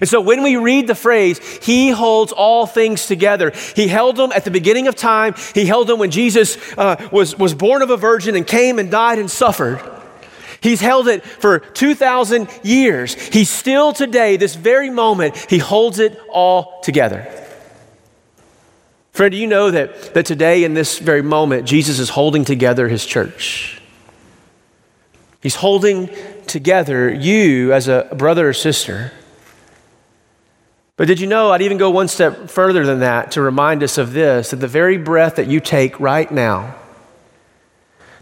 And 0.00 0.08
so 0.08 0.20
when 0.20 0.42
we 0.42 0.56
read 0.56 0.86
the 0.86 0.94
phrase, 0.94 1.38
He 1.62 1.90
holds 1.90 2.32
all 2.32 2.66
things 2.66 3.06
together, 3.06 3.52
He 3.74 3.88
held 3.88 4.16
them 4.16 4.32
at 4.32 4.44
the 4.44 4.50
beginning 4.50 4.88
of 4.88 4.96
time, 4.96 5.34
He 5.54 5.66
held 5.66 5.88
them 5.88 5.98
when 5.98 6.10
Jesus 6.10 6.56
uh, 6.76 7.08
was, 7.12 7.36
was 7.38 7.54
born 7.54 7.82
of 7.82 7.90
a 7.90 7.96
virgin 7.96 8.36
and 8.36 8.46
came 8.46 8.78
and 8.78 8.90
died 8.90 9.18
and 9.18 9.30
suffered. 9.30 9.80
He's 10.62 10.80
held 10.80 11.08
it 11.08 11.24
for 11.24 11.58
2,000 11.60 12.48
years. 12.62 13.14
He 13.14 13.44
still 13.44 13.92
today, 13.92 14.36
this 14.36 14.54
very 14.54 14.90
moment, 14.90 15.36
He 15.48 15.58
holds 15.58 15.98
it 15.98 16.18
all 16.30 16.80
together. 16.82 17.26
Friend, 19.12 19.32
do 19.32 19.38
you 19.38 19.46
know 19.46 19.70
that, 19.70 20.14
that 20.14 20.26
today, 20.26 20.64
in 20.64 20.74
this 20.74 20.98
very 20.98 21.22
moment, 21.22 21.66
Jesus 21.66 21.98
is 21.98 22.10
holding 22.10 22.44
together 22.44 22.88
His 22.88 23.04
church? 23.04 23.80
He's 25.42 25.56
holding 25.56 26.10
together 26.46 27.12
you 27.12 27.72
as 27.72 27.88
a 27.88 28.08
brother 28.16 28.50
or 28.50 28.52
sister. 28.52 29.12
But 31.00 31.06
did 31.06 31.18
you 31.18 31.26
know 31.26 31.50
I'd 31.50 31.62
even 31.62 31.78
go 31.78 31.88
one 31.88 32.08
step 32.08 32.50
further 32.50 32.84
than 32.84 33.00
that 33.00 33.30
to 33.30 33.40
remind 33.40 33.82
us 33.82 33.96
of 33.96 34.12
this 34.12 34.50
that 34.50 34.56
the 34.56 34.68
very 34.68 34.98
breath 34.98 35.36
that 35.36 35.46
you 35.46 35.58
take 35.58 35.98
right 35.98 36.30
now, 36.30 36.74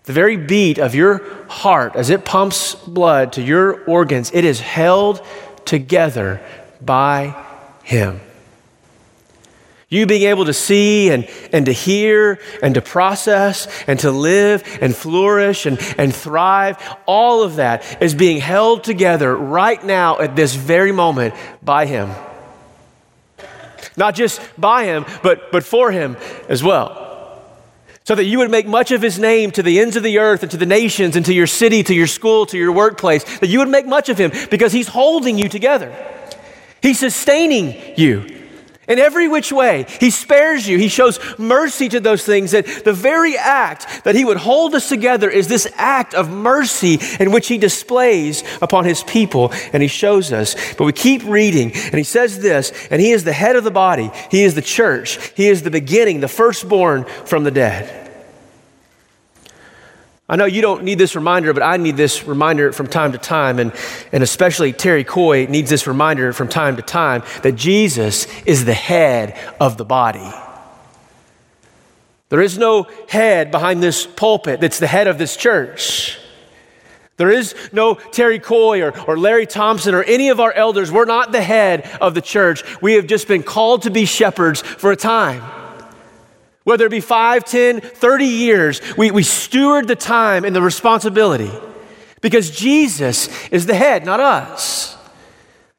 the 0.04 0.12
very 0.12 0.36
beat 0.36 0.78
of 0.78 0.94
your 0.94 1.24
heart 1.48 1.96
as 1.96 2.08
it 2.08 2.24
pumps 2.24 2.76
blood 2.76 3.32
to 3.32 3.42
your 3.42 3.82
organs, 3.86 4.30
it 4.32 4.44
is 4.44 4.60
held 4.60 5.26
together 5.64 6.40
by 6.80 7.34
Him. 7.82 8.20
You 9.88 10.06
being 10.06 10.28
able 10.28 10.44
to 10.44 10.54
see 10.54 11.10
and, 11.10 11.28
and 11.52 11.66
to 11.66 11.72
hear 11.72 12.38
and 12.62 12.76
to 12.76 12.80
process 12.80 13.66
and 13.88 13.98
to 13.98 14.12
live 14.12 14.62
and 14.80 14.94
flourish 14.94 15.66
and, 15.66 15.80
and 15.98 16.14
thrive, 16.14 16.78
all 17.06 17.42
of 17.42 17.56
that 17.56 18.00
is 18.00 18.14
being 18.14 18.38
held 18.38 18.84
together 18.84 19.36
right 19.36 19.82
now 19.82 20.20
at 20.20 20.36
this 20.36 20.54
very 20.54 20.92
moment 20.92 21.34
by 21.60 21.84
Him. 21.84 22.08
Not 23.98 24.14
just 24.14 24.40
by 24.56 24.84
him, 24.84 25.04
but, 25.22 25.52
but 25.52 25.64
for 25.64 25.90
him 25.90 26.16
as 26.48 26.62
well. 26.62 27.04
So 28.04 28.14
that 28.14 28.24
you 28.24 28.38
would 28.38 28.50
make 28.50 28.66
much 28.66 28.90
of 28.90 29.02
his 29.02 29.18
name 29.18 29.50
to 29.50 29.62
the 29.62 29.80
ends 29.80 29.96
of 29.96 30.02
the 30.02 30.18
earth 30.18 30.42
and 30.42 30.50
to 30.52 30.56
the 30.56 30.64
nations 30.64 31.14
and 31.14 31.26
to 31.26 31.34
your 31.34 31.46
city, 31.46 31.82
to 31.82 31.94
your 31.94 32.06
school, 32.06 32.46
to 32.46 32.56
your 32.56 32.72
workplace. 32.72 33.24
That 33.40 33.48
you 33.48 33.58
would 33.58 33.68
make 33.68 33.86
much 33.86 34.08
of 34.08 34.16
him 34.16 34.32
because 34.50 34.72
he's 34.72 34.88
holding 34.88 35.36
you 35.36 35.50
together. 35.50 35.94
He's 36.80 36.98
sustaining 36.98 37.98
you 37.98 38.37
in 38.88 38.98
every 38.98 39.28
which 39.28 39.52
way. 39.52 39.84
He 40.00 40.10
spares 40.10 40.66
you. 40.66 40.78
He 40.78 40.88
shows 40.88 41.20
mercy 41.38 41.88
to 41.90 42.00
those 42.00 42.24
things. 42.24 42.52
That 42.52 42.66
the 42.84 42.92
very 42.92 43.36
act 43.36 44.04
that 44.04 44.14
He 44.14 44.24
would 44.24 44.38
hold 44.38 44.74
us 44.74 44.88
together 44.88 45.30
is 45.30 45.46
this 45.46 45.68
act 45.76 46.14
of 46.14 46.30
mercy 46.30 46.98
in 47.20 47.30
which 47.30 47.48
He 47.48 47.58
displays 47.58 48.42
upon 48.60 48.84
His 48.84 49.02
people 49.04 49.52
and 49.72 49.82
He 49.82 49.88
shows 49.88 50.32
us. 50.32 50.56
But 50.74 50.84
we 50.84 50.92
keep 50.92 51.22
reading, 51.24 51.72
and 51.72 51.94
He 51.94 52.04
says 52.04 52.40
this, 52.40 52.72
and 52.90 53.00
He 53.00 53.12
is 53.12 53.24
the 53.24 53.32
head 53.32 53.56
of 53.56 53.64
the 53.64 53.70
body, 53.70 54.10
He 54.30 54.42
is 54.42 54.54
the 54.54 54.62
church, 54.62 55.18
He 55.34 55.48
is 55.48 55.62
the 55.62 55.70
beginning, 55.70 56.20
the 56.20 56.28
firstborn 56.28 57.04
from 57.04 57.44
the 57.44 57.50
dead. 57.50 58.07
I 60.30 60.36
know 60.36 60.44
you 60.44 60.60
don't 60.60 60.84
need 60.84 60.98
this 60.98 61.16
reminder, 61.16 61.54
but 61.54 61.62
I 61.62 61.78
need 61.78 61.96
this 61.96 62.24
reminder 62.24 62.70
from 62.72 62.86
time 62.86 63.12
to 63.12 63.18
time, 63.18 63.58
and, 63.58 63.72
and 64.12 64.22
especially 64.22 64.74
Terry 64.74 65.02
Coy 65.02 65.46
needs 65.46 65.70
this 65.70 65.86
reminder 65.86 66.34
from 66.34 66.48
time 66.48 66.76
to 66.76 66.82
time 66.82 67.22
that 67.42 67.52
Jesus 67.52 68.26
is 68.42 68.66
the 68.66 68.74
head 68.74 69.38
of 69.58 69.78
the 69.78 69.86
body. 69.86 70.30
There 72.28 72.42
is 72.42 72.58
no 72.58 72.86
head 73.08 73.50
behind 73.50 73.82
this 73.82 74.06
pulpit 74.06 74.60
that's 74.60 74.78
the 74.78 74.86
head 74.86 75.06
of 75.06 75.16
this 75.16 75.34
church. 75.34 76.18
There 77.16 77.30
is 77.30 77.54
no 77.72 77.94
Terry 77.94 78.38
Coy 78.38 78.82
or, 78.82 79.00
or 79.08 79.18
Larry 79.18 79.46
Thompson 79.46 79.94
or 79.94 80.02
any 80.02 80.28
of 80.28 80.40
our 80.40 80.52
elders. 80.52 80.92
We're 80.92 81.06
not 81.06 81.32
the 81.32 81.42
head 81.42 81.88
of 82.02 82.14
the 82.14 82.20
church. 82.20 82.62
We 82.82 82.94
have 82.94 83.06
just 83.06 83.28
been 83.28 83.42
called 83.42 83.82
to 83.82 83.90
be 83.90 84.04
shepherds 84.04 84.60
for 84.60 84.92
a 84.92 84.96
time. 84.96 85.42
Whether 86.68 86.84
it 86.84 86.90
be 86.90 87.00
5, 87.00 87.46
10, 87.46 87.80
30 87.80 88.24
years, 88.26 88.82
we, 88.98 89.10
we 89.10 89.22
steward 89.22 89.88
the 89.88 89.96
time 89.96 90.44
and 90.44 90.54
the 90.54 90.60
responsibility 90.60 91.50
because 92.20 92.50
Jesus 92.50 93.30
is 93.48 93.64
the 93.64 93.74
head, 93.74 94.04
not 94.04 94.20
us. 94.20 94.94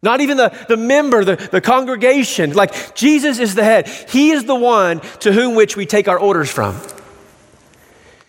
Not 0.02 0.20
even 0.20 0.38
the, 0.38 0.52
the 0.68 0.78
member, 0.78 1.24
the, 1.24 1.36
the 1.36 1.62
congregation. 1.62 2.54
Like 2.54 2.96
Jesus 2.96 3.38
is 3.38 3.54
the 3.54 3.64
head. 3.64 3.88
He 3.88 4.32
is 4.32 4.46
the 4.46 4.56
one 4.56 5.02
to 5.20 5.32
whom 5.32 5.54
which 5.54 5.78
we 5.78 5.86
take 5.86 6.08
our 6.08 6.18
orders 6.18 6.50
from. 6.50 6.76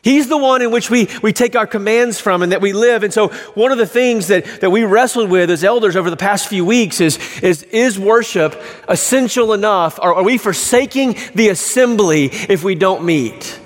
He's 0.02 0.28
the 0.28 0.38
one 0.38 0.62
in 0.62 0.70
which 0.70 0.90
we, 0.90 1.08
we 1.22 1.32
take 1.32 1.54
our 1.54 1.66
commands 1.66 2.18
from 2.18 2.42
and 2.42 2.52
that 2.52 2.62
we 2.62 2.72
live. 2.72 3.02
And 3.02 3.12
so, 3.12 3.28
one 3.54 3.70
of 3.70 3.76
the 3.76 3.86
things 3.86 4.28
that, 4.28 4.46
that 4.62 4.70
we 4.70 4.84
wrestled 4.84 5.28
with 5.28 5.50
as 5.50 5.62
elders 5.62 5.94
over 5.94 6.08
the 6.08 6.16
past 6.16 6.48
few 6.48 6.64
weeks 6.64 7.00
is 7.02 7.18
is, 7.42 7.64
is 7.64 7.98
worship 7.98 8.60
essential 8.88 9.52
enough? 9.52 9.98
Or 10.00 10.14
are 10.14 10.22
we 10.22 10.38
forsaking 10.38 11.16
the 11.34 11.50
assembly 11.50 12.26
if 12.26 12.64
we 12.64 12.74
don't 12.74 13.04
meet? 13.04 13.60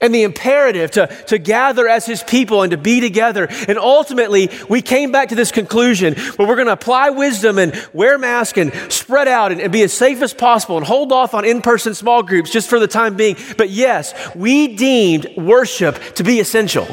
And 0.00 0.14
the 0.14 0.22
imperative 0.22 0.90
to, 0.92 1.06
to 1.26 1.38
gather 1.38 1.86
as 1.86 2.06
his 2.06 2.22
people 2.22 2.62
and 2.62 2.70
to 2.70 2.78
be 2.78 3.00
together. 3.00 3.48
And 3.68 3.78
ultimately, 3.78 4.50
we 4.68 4.80
came 4.80 5.12
back 5.12 5.28
to 5.28 5.34
this 5.34 5.52
conclusion 5.52 6.14
where 6.14 6.48
we're 6.48 6.56
going 6.56 6.68
to 6.68 6.72
apply 6.72 7.10
wisdom 7.10 7.58
and 7.58 7.74
wear 7.92 8.18
masks 8.18 8.58
and 8.58 8.72
spread 8.90 9.28
out 9.28 9.52
and, 9.52 9.60
and 9.60 9.72
be 9.72 9.82
as 9.82 9.92
safe 9.92 10.22
as 10.22 10.32
possible 10.32 10.76
and 10.78 10.86
hold 10.86 11.12
off 11.12 11.34
on 11.34 11.44
in 11.44 11.60
person 11.60 11.94
small 11.94 12.22
groups 12.22 12.50
just 12.50 12.70
for 12.70 12.78
the 12.78 12.88
time 12.88 13.16
being. 13.16 13.36
But 13.58 13.70
yes, 13.70 14.14
we 14.34 14.74
deemed 14.76 15.26
worship 15.36 16.00
to 16.14 16.24
be 16.24 16.40
essential. 16.40 16.86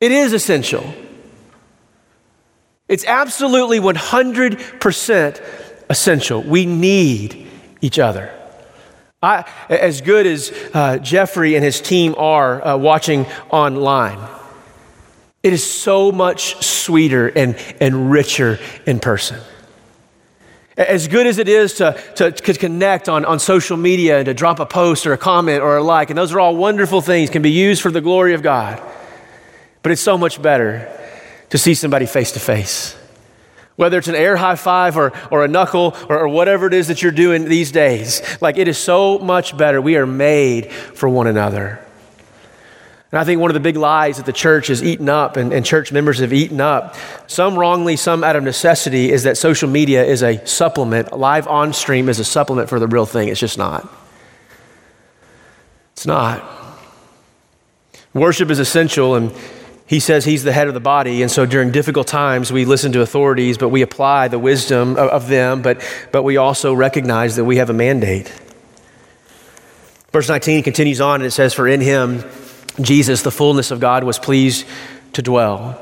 It 0.00 0.12
is 0.12 0.32
essential. 0.32 0.92
It's 2.88 3.06
absolutely 3.06 3.80
100% 3.80 5.42
essential. 5.88 6.42
We 6.42 6.66
need 6.66 7.46
each 7.80 7.98
other. 7.98 8.41
I, 9.22 9.48
as 9.68 10.00
good 10.00 10.26
as 10.26 10.52
uh, 10.74 10.98
Jeffrey 10.98 11.54
and 11.54 11.64
his 11.64 11.80
team 11.80 12.14
are 12.18 12.66
uh, 12.66 12.76
watching 12.76 13.26
online, 13.50 14.18
it 15.42 15.52
is 15.52 15.68
so 15.68 16.10
much 16.10 16.62
sweeter 16.64 17.28
and, 17.28 17.56
and 17.80 18.10
richer 18.10 18.58
in 18.84 18.98
person. 18.98 19.38
As 20.76 21.06
good 21.06 21.26
as 21.26 21.38
it 21.38 21.48
is 21.48 21.74
to, 21.74 22.00
to, 22.16 22.32
to, 22.32 22.54
connect 22.54 23.08
on, 23.08 23.24
on 23.24 23.38
social 23.38 23.76
media 23.76 24.18
and 24.18 24.26
to 24.26 24.34
drop 24.34 24.58
a 24.58 24.66
post 24.66 25.06
or 25.06 25.12
a 25.12 25.18
comment 25.18 25.62
or 25.62 25.76
a 25.76 25.82
like, 25.82 26.10
and 26.10 26.18
those 26.18 26.32
are 26.32 26.40
all 26.40 26.56
wonderful 26.56 27.00
things, 27.00 27.28
can 27.28 27.42
be 27.42 27.50
used 27.50 27.82
for 27.82 27.90
the 27.90 28.00
glory 28.00 28.34
of 28.34 28.42
God. 28.42 28.82
But 29.82 29.92
it's 29.92 30.00
so 30.00 30.16
much 30.16 30.40
better 30.40 30.88
to 31.50 31.58
see 31.58 31.74
somebody 31.74 32.06
face 32.06 32.32
to 32.32 32.40
face 32.40 32.96
whether 33.82 33.98
it's 33.98 34.06
an 34.06 34.14
air 34.14 34.36
high 34.36 34.54
five 34.54 34.96
or, 34.96 35.12
or 35.32 35.44
a 35.44 35.48
knuckle 35.48 35.96
or, 36.08 36.20
or, 36.20 36.28
whatever 36.28 36.68
it 36.68 36.72
is 36.72 36.86
that 36.86 37.02
you're 37.02 37.10
doing 37.10 37.44
these 37.46 37.72
days. 37.72 38.22
Like 38.40 38.56
it 38.56 38.68
is 38.68 38.78
so 38.78 39.18
much 39.18 39.56
better. 39.56 39.82
We 39.82 39.96
are 39.96 40.06
made 40.06 40.70
for 40.72 41.08
one 41.08 41.26
another. 41.26 41.84
And 43.10 43.18
I 43.18 43.24
think 43.24 43.40
one 43.40 43.50
of 43.50 43.54
the 43.54 43.60
big 43.60 43.76
lies 43.76 44.18
that 44.18 44.24
the 44.24 44.32
church 44.32 44.68
has 44.68 44.84
eaten 44.84 45.08
up 45.08 45.36
and, 45.36 45.52
and 45.52 45.66
church 45.66 45.90
members 45.90 46.20
have 46.20 46.32
eaten 46.32 46.60
up, 46.60 46.94
some 47.26 47.58
wrongly, 47.58 47.96
some 47.96 48.22
out 48.22 48.36
of 48.36 48.44
necessity, 48.44 49.10
is 49.10 49.24
that 49.24 49.36
social 49.36 49.68
media 49.68 50.04
is 50.04 50.22
a 50.22 50.46
supplement. 50.46 51.12
Live 51.12 51.48
on 51.48 51.72
stream 51.72 52.08
is 52.08 52.20
a 52.20 52.24
supplement 52.24 52.68
for 52.68 52.78
the 52.78 52.86
real 52.86 53.04
thing. 53.04 53.28
It's 53.28 53.40
just 53.40 53.58
not. 53.58 53.86
It's 55.92 56.06
not. 56.06 56.42
Worship 58.14 58.48
is 58.50 58.60
essential, 58.60 59.16
and 59.16 59.32
he 59.92 60.00
says 60.00 60.24
he's 60.24 60.42
the 60.42 60.52
head 60.52 60.68
of 60.68 60.72
the 60.72 60.80
body, 60.80 61.20
and 61.20 61.30
so 61.30 61.44
during 61.44 61.70
difficult 61.70 62.06
times, 62.06 62.50
we 62.50 62.64
listen 62.64 62.92
to 62.92 63.02
authorities, 63.02 63.58
but 63.58 63.68
we 63.68 63.82
apply 63.82 64.28
the 64.28 64.38
wisdom 64.38 64.96
of, 64.96 65.28
them, 65.28 65.60
but, 65.60 65.86
but 66.12 66.22
we 66.22 66.38
also 66.38 66.72
recognize 66.72 67.36
that 67.36 67.44
we 67.44 67.58
have 67.58 67.68
a 67.68 67.74
mandate. 67.74 68.32
Verse 70.10 70.30
19 70.30 70.62
continues 70.62 71.02
on, 71.02 71.16
and 71.16 71.26
it 71.26 71.32
says, 71.32 71.52
For 71.52 71.68
in 71.68 71.82
him, 71.82 72.24
Jesus, 72.80 73.20
the 73.20 73.30
fullness 73.30 73.70
of 73.70 73.80
God, 73.80 74.02
was 74.02 74.18
pleased 74.18 74.64
to 75.12 75.20
dwell. 75.20 75.78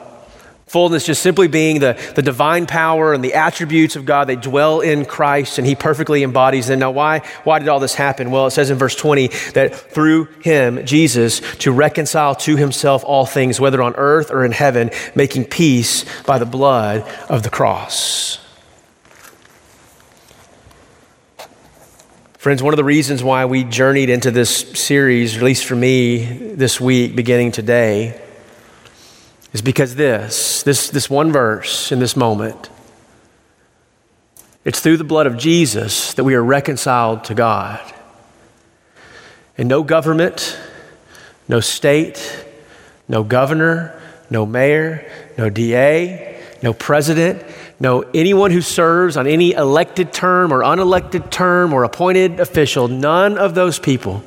Fullness 0.71 1.05
just 1.05 1.21
simply 1.21 1.49
being 1.49 1.81
the, 1.81 1.99
the 2.15 2.23
divine 2.23 2.65
power 2.65 3.13
and 3.13 3.25
the 3.25 3.35
attributes 3.35 3.97
of 3.97 4.05
God. 4.05 4.29
They 4.29 4.37
dwell 4.37 4.83
in 4.83 5.05
Christ 5.05 5.59
and 5.59 5.67
He 5.67 5.75
perfectly 5.75 6.23
embodies 6.23 6.69
them. 6.69 6.79
Now, 6.79 6.93
why, 6.93 7.27
why 7.43 7.59
did 7.59 7.67
all 7.67 7.81
this 7.81 7.97
happen? 7.97 8.31
Well, 8.31 8.47
it 8.47 8.53
says 8.53 8.71
in 8.71 8.79
verse 8.79 8.95
20 8.95 9.27
that 9.55 9.75
through 9.75 10.27
Him, 10.45 10.87
Jesus, 10.87 11.41
to 11.57 11.73
reconcile 11.73 12.37
to 12.37 12.55
Himself 12.55 13.03
all 13.05 13.27
things, 13.27 13.59
whether 13.59 13.83
on 13.83 13.97
earth 13.97 14.31
or 14.31 14.45
in 14.45 14.53
heaven, 14.53 14.93
making 15.17 15.47
peace 15.47 16.05
by 16.23 16.39
the 16.39 16.47
blood 16.47 17.03
of 17.29 17.43
the 17.43 17.51
cross. 17.51 18.39
Friends, 22.39 22.63
one 22.63 22.73
of 22.73 22.79
the 22.79 22.85
reasons 22.85 23.25
why 23.25 23.45
we 23.45 23.65
journeyed 23.65 24.09
into 24.09 24.31
this 24.31 24.57
series, 24.81 25.37
at 25.37 25.43
least 25.43 25.65
for 25.65 25.75
me 25.75 26.55
this 26.55 26.81
week, 26.81 27.17
beginning 27.17 27.51
today, 27.51 28.21
is 29.53 29.63
because 29.63 29.95
this, 29.95 30.63
this, 30.63 30.91
this 30.91 31.11
one 31.11 31.33
verse 31.33 31.91
in 31.91 31.99
this 31.99 32.17
moment, 32.17 32.71
it's 34.65 34.81
through 34.81 34.99
the 34.99 35.05
blood 35.05 35.27
of 35.27 35.37
Jesus 35.37 36.15
that 36.15 36.25
we 36.25 36.35
are 36.35 36.45
reconciled 36.45 37.25
to 37.25 37.35
God. 37.35 37.81
And 39.57 39.69
no 39.69 39.83
government, 39.83 40.59
no 41.49 41.61
state, 41.61 42.45
no 43.09 43.25
governor, 43.25 44.01
no 44.31 44.47
mayor, 44.47 45.11
no 45.37 45.51
DA, 45.51 46.41
no 46.63 46.73
president, 46.73 47.43
no 47.81 48.03
anyone 48.15 48.51
who 48.51 48.61
serves 48.61 49.17
on 49.17 49.27
any 49.27 49.53
elected 49.53 50.13
term 50.13 50.53
or 50.53 50.61
unelected 50.61 51.31
term 51.31 51.73
or 51.73 51.83
appointed 51.85 52.39
official, 52.39 52.87
none 52.87 53.39
of 53.39 53.55
those 53.55 53.79
people 53.79 54.23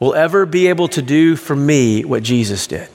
will 0.00 0.14
ever 0.14 0.46
be 0.46 0.68
able 0.68 0.88
to 0.88 1.02
do 1.02 1.34
for 1.34 1.56
me 1.56 2.04
what 2.04 2.22
Jesus 2.22 2.66
did. 2.68 2.88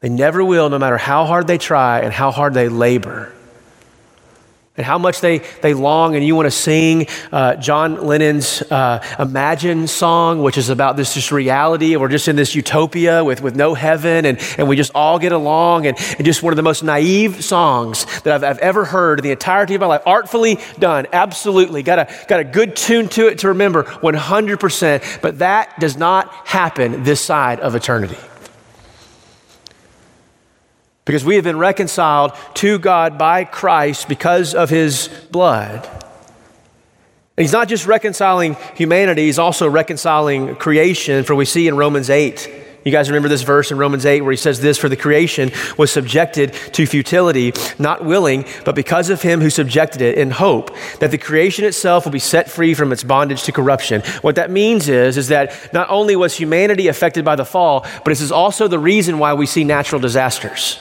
They 0.00 0.08
never 0.08 0.44
will, 0.44 0.70
no 0.70 0.78
matter 0.78 0.96
how 0.96 1.24
hard 1.24 1.48
they 1.48 1.58
try 1.58 2.00
and 2.00 2.12
how 2.12 2.30
hard 2.30 2.54
they 2.54 2.68
labor. 2.68 3.32
And 4.76 4.86
how 4.86 4.96
much 4.96 5.20
they, 5.20 5.38
they 5.60 5.74
long, 5.74 6.14
and 6.14 6.24
you 6.24 6.36
want 6.36 6.46
to 6.46 6.52
sing 6.52 7.08
uh, 7.32 7.56
John 7.56 8.06
Lennon's 8.06 8.62
uh, 8.62 9.04
Imagine 9.18 9.88
song, 9.88 10.40
which 10.40 10.56
is 10.56 10.68
about 10.68 10.96
this 10.96 11.14
just 11.14 11.32
reality. 11.32 11.96
We're 11.96 12.06
just 12.06 12.28
in 12.28 12.36
this 12.36 12.54
utopia 12.54 13.24
with, 13.24 13.42
with 13.42 13.56
no 13.56 13.74
heaven, 13.74 14.24
and, 14.24 14.38
and 14.56 14.68
we 14.68 14.76
just 14.76 14.92
all 14.94 15.18
get 15.18 15.32
along. 15.32 15.88
And, 15.88 15.98
and 16.16 16.24
just 16.24 16.44
one 16.44 16.52
of 16.52 16.56
the 16.56 16.62
most 16.62 16.84
naive 16.84 17.42
songs 17.42 18.06
that 18.20 18.32
I've, 18.32 18.44
I've 18.44 18.58
ever 18.60 18.84
heard 18.84 19.18
in 19.18 19.24
the 19.24 19.32
entirety 19.32 19.74
of 19.74 19.80
my 19.80 19.88
life. 19.88 20.02
Artfully 20.06 20.60
done, 20.78 21.08
absolutely. 21.12 21.82
Got 21.82 21.98
a, 21.98 22.26
got 22.28 22.38
a 22.38 22.44
good 22.44 22.76
tune 22.76 23.08
to 23.08 23.26
it 23.26 23.40
to 23.40 23.48
remember 23.48 23.82
100%. 23.82 25.22
But 25.22 25.40
that 25.40 25.80
does 25.80 25.96
not 25.96 26.32
happen 26.46 27.02
this 27.02 27.20
side 27.20 27.58
of 27.58 27.74
eternity 27.74 28.18
because 31.08 31.24
we 31.24 31.36
have 31.36 31.44
been 31.44 31.56
reconciled 31.56 32.32
to 32.52 32.78
God 32.78 33.16
by 33.16 33.42
Christ 33.42 34.10
because 34.10 34.54
of 34.54 34.68
his 34.68 35.08
blood. 35.30 35.86
And 35.86 37.44
he's 37.44 37.52
not 37.52 37.66
just 37.66 37.86
reconciling 37.86 38.58
humanity, 38.74 39.24
he's 39.24 39.38
also 39.38 39.70
reconciling 39.70 40.54
creation, 40.56 41.24
for 41.24 41.34
we 41.34 41.46
see 41.46 41.66
in 41.66 41.78
Romans 41.78 42.10
8. 42.10 42.66
You 42.84 42.92
guys 42.92 43.08
remember 43.08 43.30
this 43.30 43.40
verse 43.40 43.70
in 43.70 43.78
Romans 43.78 44.04
8 44.04 44.20
where 44.20 44.32
he 44.32 44.36
says 44.36 44.60
this 44.60 44.76
For 44.76 44.90
the 44.90 44.98
creation 44.98 45.50
was 45.78 45.90
subjected 45.90 46.52
to 46.74 46.84
futility, 46.84 47.54
not 47.78 48.04
willing, 48.04 48.44
but 48.66 48.74
because 48.74 49.08
of 49.08 49.22
him 49.22 49.40
who 49.40 49.48
subjected 49.48 50.02
it, 50.02 50.18
in 50.18 50.30
hope 50.30 50.76
that 51.00 51.10
the 51.10 51.16
creation 51.16 51.64
itself 51.64 52.04
will 52.04 52.12
be 52.12 52.18
set 52.18 52.50
free 52.50 52.74
from 52.74 52.92
its 52.92 53.02
bondage 53.02 53.44
to 53.44 53.52
corruption. 53.52 54.02
What 54.20 54.34
that 54.34 54.50
means 54.50 54.90
is, 54.90 55.16
is 55.16 55.28
that 55.28 55.72
not 55.72 55.88
only 55.88 56.16
was 56.16 56.36
humanity 56.36 56.86
affected 56.86 57.24
by 57.24 57.36
the 57.36 57.46
fall, 57.46 57.80
but 57.80 58.08
this 58.10 58.20
is 58.20 58.30
also 58.30 58.68
the 58.68 58.78
reason 58.78 59.18
why 59.18 59.32
we 59.32 59.46
see 59.46 59.64
natural 59.64 60.02
disasters. 60.02 60.78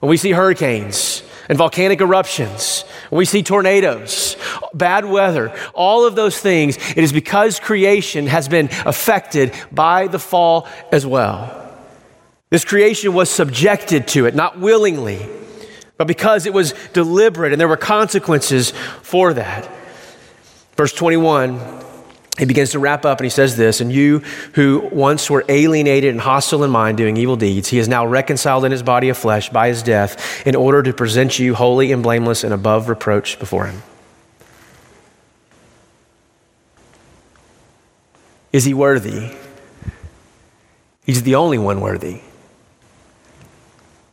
When 0.00 0.08
we 0.08 0.16
see 0.16 0.32
hurricanes 0.32 1.22
and 1.48 1.58
volcanic 1.58 2.00
eruptions, 2.00 2.82
when 3.10 3.18
we 3.18 3.26
see 3.26 3.42
tornadoes, 3.42 4.36
bad 4.72 5.04
weather, 5.04 5.54
all 5.74 6.06
of 6.06 6.14
those 6.14 6.38
things, 6.38 6.76
it 6.76 6.98
is 6.98 7.12
because 7.12 7.60
creation 7.60 8.26
has 8.26 8.48
been 8.48 8.70
affected 8.86 9.54
by 9.70 10.06
the 10.06 10.18
fall 10.18 10.66
as 10.90 11.06
well. 11.06 11.56
This 12.48 12.64
creation 12.64 13.12
was 13.12 13.30
subjected 13.30 14.08
to 14.08 14.26
it, 14.26 14.34
not 14.34 14.58
willingly, 14.58 15.24
but 15.98 16.06
because 16.06 16.46
it 16.46 16.54
was 16.54 16.74
deliberate 16.92 17.52
and 17.52 17.60
there 17.60 17.68
were 17.68 17.76
consequences 17.76 18.72
for 19.02 19.34
that. 19.34 19.70
Verse 20.76 20.94
21 20.94 21.58
he 22.40 22.46
begins 22.46 22.70
to 22.70 22.78
wrap 22.78 23.04
up 23.04 23.18
and 23.18 23.26
he 23.26 23.30
says 23.30 23.58
this 23.58 23.82
And 23.82 23.92
you 23.92 24.20
who 24.54 24.88
once 24.90 25.28
were 25.28 25.44
alienated 25.50 26.10
and 26.10 26.20
hostile 26.20 26.64
in 26.64 26.70
mind, 26.70 26.96
doing 26.96 27.18
evil 27.18 27.36
deeds, 27.36 27.68
he 27.68 27.78
is 27.78 27.86
now 27.86 28.06
reconciled 28.06 28.64
in 28.64 28.72
his 28.72 28.82
body 28.82 29.10
of 29.10 29.18
flesh 29.18 29.50
by 29.50 29.68
his 29.68 29.82
death 29.82 30.46
in 30.46 30.56
order 30.56 30.82
to 30.82 30.94
present 30.94 31.38
you 31.38 31.54
holy 31.54 31.92
and 31.92 32.02
blameless 32.02 32.42
and 32.42 32.54
above 32.54 32.88
reproach 32.88 33.38
before 33.38 33.66
him. 33.66 33.82
Is 38.54 38.64
he 38.64 38.72
worthy? 38.72 39.36
He's 41.04 41.22
the 41.22 41.34
only 41.34 41.58
one 41.58 41.82
worthy. 41.82 42.22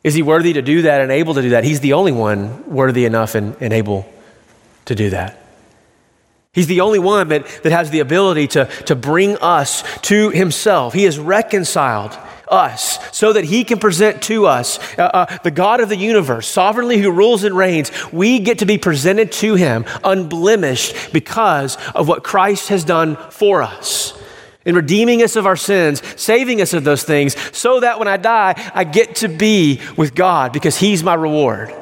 Is 0.03 0.15
he 0.15 0.21
worthy 0.21 0.51
to 0.51 0.61
do 0.61 0.81
that 0.81 0.99
and 0.99 1.11
able 1.11 1.33
to 1.35 1.41
do 1.41 1.49
that? 1.51 1.63
He's 1.63 1.79
the 1.79 1.93
only 1.93 2.11
one 2.11 2.69
worthy 2.69 3.05
enough 3.05 3.35
and, 3.35 3.55
and 3.61 3.71
able 3.71 4.05
to 4.83 4.95
do 4.95 5.11
that. 5.11 5.46
He's 6.53 6.67
the 6.67 6.81
only 6.81 6.99
one 6.99 7.27
that, 7.27 7.45
that 7.63 7.71
has 7.71 7.91
the 7.91 7.99
ability 7.99 8.47
to, 8.49 8.65
to 8.85 8.95
bring 8.95 9.37
us 9.37 9.83
to 10.01 10.31
himself. 10.31 10.93
He 10.93 11.03
has 11.03 11.19
reconciled 11.19 12.17
us 12.49 12.99
so 13.15 13.33
that 13.33 13.43
he 13.43 13.63
can 13.63 13.79
present 13.79 14.21
to 14.23 14.45
us 14.47 14.79
uh, 14.97 15.03
uh, 15.03 15.37
the 15.43 15.51
God 15.51 15.81
of 15.81 15.89
the 15.89 15.97
universe, 15.97 16.47
sovereignly 16.47 16.97
who 16.97 17.11
rules 17.11 17.43
and 17.43 17.55
reigns. 17.55 17.91
We 18.11 18.39
get 18.39 18.59
to 18.59 18.65
be 18.65 18.77
presented 18.77 19.31
to 19.33 19.55
him 19.55 19.85
unblemished 20.03 21.13
because 21.13 21.77
of 21.93 22.07
what 22.07 22.23
Christ 22.23 22.69
has 22.69 22.83
done 22.83 23.17
for 23.29 23.61
us. 23.61 24.13
in 24.65 24.75
redeeming 24.75 25.23
us 25.23 25.37
of 25.37 25.45
our 25.45 25.55
sins, 25.55 26.01
saving 26.19 26.61
us 26.61 26.73
of 26.73 26.83
those 26.83 27.03
things, 27.03 27.37
so 27.55 27.79
that 27.79 27.99
when 27.99 28.07
I 28.09 28.17
die, 28.17 28.53
I 28.75 28.83
get 28.83 29.15
to 29.17 29.29
be 29.29 29.79
with 29.95 30.13
God 30.13 30.51
because 30.51 30.77
He's 30.77 31.03
my 31.03 31.13
reward. 31.13 31.73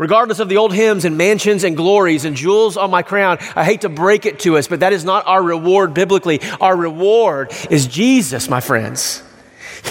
Regardless 0.00 0.38
of 0.38 0.48
the 0.48 0.56
old 0.56 0.72
hymns 0.72 1.04
and 1.04 1.18
mansions 1.18 1.62
and 1.62 1.76
glories 1.76 2.24
and 2.24 2.34
jewels 2.34 2.78
on 2.78 2.90
my 2.90 3.02
crown, 3.02 3.36
I 3.54 3.64
hate 3.64 3.82
to 3.82 3.90
break 3.90 4.24
it 4.24 4.38
to 4.40 4.56
us, 4.56 4.66
but 4.66 4.80
that 4.80 4.94
is 4.94 5.04
not 5.04 5.26
our 5.26 5.42
reward 5.42 5.92
biblically. 5.92 6.40
Our 6.58 6.74
reward 6.74 7.52
is 7.68 7.86
Jesus, 7.86 8.48
my 8.48 8.60
friends. 8.60 9.22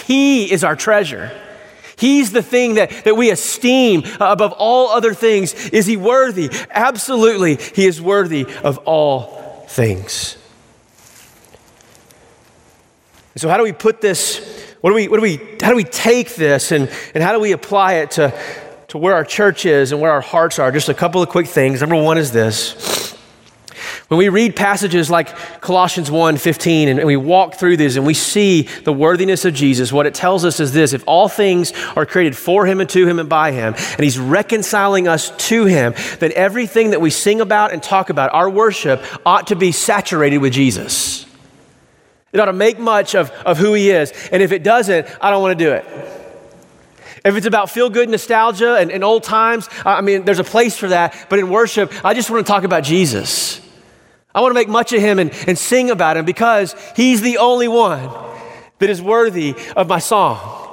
He 0.08 0.52
is 0.52 0.63
our 0.63 0.76
treasure. 0.76 1.30
He's 1.95 2.32
the 2.32 2.41
thing 2.41 2.74
that, 2.74 2.89
that 3.04 3.17
we 3.17 3.30
esteem 3.30 4.02
above 4.19 4.52
all 4.54 4.89
other 4.89 5.13
things. 5.13 5.54
Is 5.69 5.86
he 5.86 5.95
worthy? 5.95 6.50
Absolutely, 6.72 7.58
he 7.58 7.86
is 7.86 8.02
worthy 8.02 8.48
of 8.63 8.80
all 8.86 9.67
things. 9.67 10.38
so, 13.36 13.48
how 13.48 13.58
do 13.58 13.63
we 13.63 13.74
put 13.74 14.02
this? 14.02 14.39
What 14.82 14.89
do 14.89 14.95
we, 14.95 15.08
what 15.08 15.17
do 15.17 15.22
we, 15.22 15.38
how 15.62 15.69
do 15.69 15.76
we 15.76 15.84
take 15.84 16.34
this 16.34 16.72
and, 16.72 16.89
and 17.13 17.24
how 17.24 17.32
do 17.32 17.39
we 17.39 17.52
apply 17.52 17.95
it 17.95 18.12
to, 18.12 18.34
to 18.89 18.97
where 18.97 19.15
our 19.15 19.23
church 19.23 19.65
is 19.65 19.91
and 19.91 20.02
where 20.02 20.12
our 20.12 20.21
hearts 20.21 20.60
are? 20.60 20.71
Just 20.71 20.89
a 20.89 20.93
couple 20.93 21.21
of 21.21 21.30
quick 21.30 21.47
things. 21.47 21.82
Number 21.82 22.02
one 22.02 22.17
is 22.17 22.32
this 22.32 23.10
when 24.10 24.17
we 24.17 24.30
read 24.30 24.56
passages 24.56 25.12
like 25.12 25.36
Colossians 25.62 26.10
1 26.10 26.38
15 26.38 26.89
and 26.89 27.06
we 27.06 27.15
walk 27.15 27.56
through 27.56 27.78
these 27.78 27.95
and 27.95 28.08
we 28.08 28.15
see 28.15 28.63
the 28.63 28.91
worthiness 28.91 29.45
of 29.45 29.54
Jesus, 29.54 29.93
what 29.93 30.08
it 30.08 30.15
tells 30.15 30.43
us 30.43 30.60
is 30.60 30.73
this 30.73 30.93
if 30.93 31.04
all 31.06 31.30
things 31.30 31.73
are 31.95 32.08
created 32.08 32.36
for 32.36 32.65
him 32.65 32.82
and 32.82 32.89
to 32.89 33.08
him 33.08 33.19
and 33.19 33.30
by 33.30 33.52
him, 33.52 33.75
and 33.75 33.99
he's 33.99 34.17
reconciling 34.17 35.08
us 35.08 35.30
to 35.49 35.65
him, 35.65 35.93
then 36.17 36.32
everything 36.36 36.89
that 36.89 37.02
we 37.02 37.12
sing 37.12 37.39
about 37.39 37.71
and 37.71 37.84
talk 37.84 38.10
about, 38.10 38.34
our 38.34 38.49
worship, 38.49 39.04
ought 39.28 39.45
to 39.47 39.56
be 39.56 39.71
saturated 39.71 40.39
with 40.39 40.54
Jesus. 40.54 41.28
It 42.34 42.39
ought 42.39 42.45
to 42.45 42.54
make 42.54 42.80
much 42.80 43.13
of, 43.13 43.30
of 43.45 43.60
who 43.60 43.75
he 43.75 43.91
is. 43.91 44.12
And 44.32 44.41
if 44.41 44.52
it 44.52 44.63
doesn't, 44.63 45.08
I 45.21 45.30
don't 45.30 45.41
want 45.43 45.58
to 45.58 45.65
do 45.65 45.71
it. 45.71 46.18
If 47.25 47.36
it's 47.36 47.45
about 47.45 47.69
feel 47.69 47.89
good 47.89 48.10
nostalgia 48.10 48.75
and, 48.75 48.91
and 48.91 49.03
old 49.03 49.23
times, 49.23 49.67
I 49.86 50.01
mean, 50.01 50.25
there's 50.25 50.39
a 50.39 50.43
place 50.43 50.77
for 50.77 50.88
that. 50.89 51.27
But 51.29 51.39
in 51.39 51.49
worship, 51.49 51.93
I 52.05 52.13
just 52.13 52.29
want 52.29 52.45
to 52.45 52.51
talk 52.51 52.63
about 52.63 52.84
Jesus. 52.84 53.62
I 54.34 54.41
want 54.41 54.51
to 54.51 54.55
make 54.55 54.69
much 54.69 54.93
of 54.93 55.01
him 55.01 55.19
and, 55.19 55.32
and 55.47 55.58
sing 55.58 55.89
about 55.89 56.17
him 56.17 56.25
because 56.25 56.75
he's 56.95 57.21
the 57.21 57.39
only 57.39 57.67
one 57.67 58.10
that 58.77 58.89
is 58.89 59.01
worthy 59.01 59.55
of 59.75 59.88
my 59.88 59.99
song. 59.99 60.67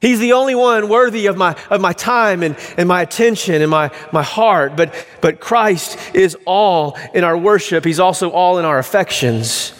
He's 0.00 0.20
the 0.20 0.32
only 0.32 0.54
one 0.54 0.88
worthy 0.88 1.26
of 1.26 1.36
my, 1.36 1.56
of 1.70 1.80
my 1.80 1.92
time 1.92 2.42
and, 2.42 2.56
and 2.76 2.88
my 2.88 3.02
attention 3.02 3.60
and 3.62 3.70
my, 3.70 3.90
my 4.12 4.22
heart. 4.22 4.76
But, 4.76 4.94
but 5.20 5.40
Christ 5.40 5.98
is 6.14 6.36
all 6.44 6.96
in 7.14 7.24
our 7.24 7.36
worship. 7.36 7.84
He's 7.84 7.98
also 7.98 8.30
all 8.30 8.58
in 8.58 8.64
our 8.64 8.78
affections. 8.78 9.72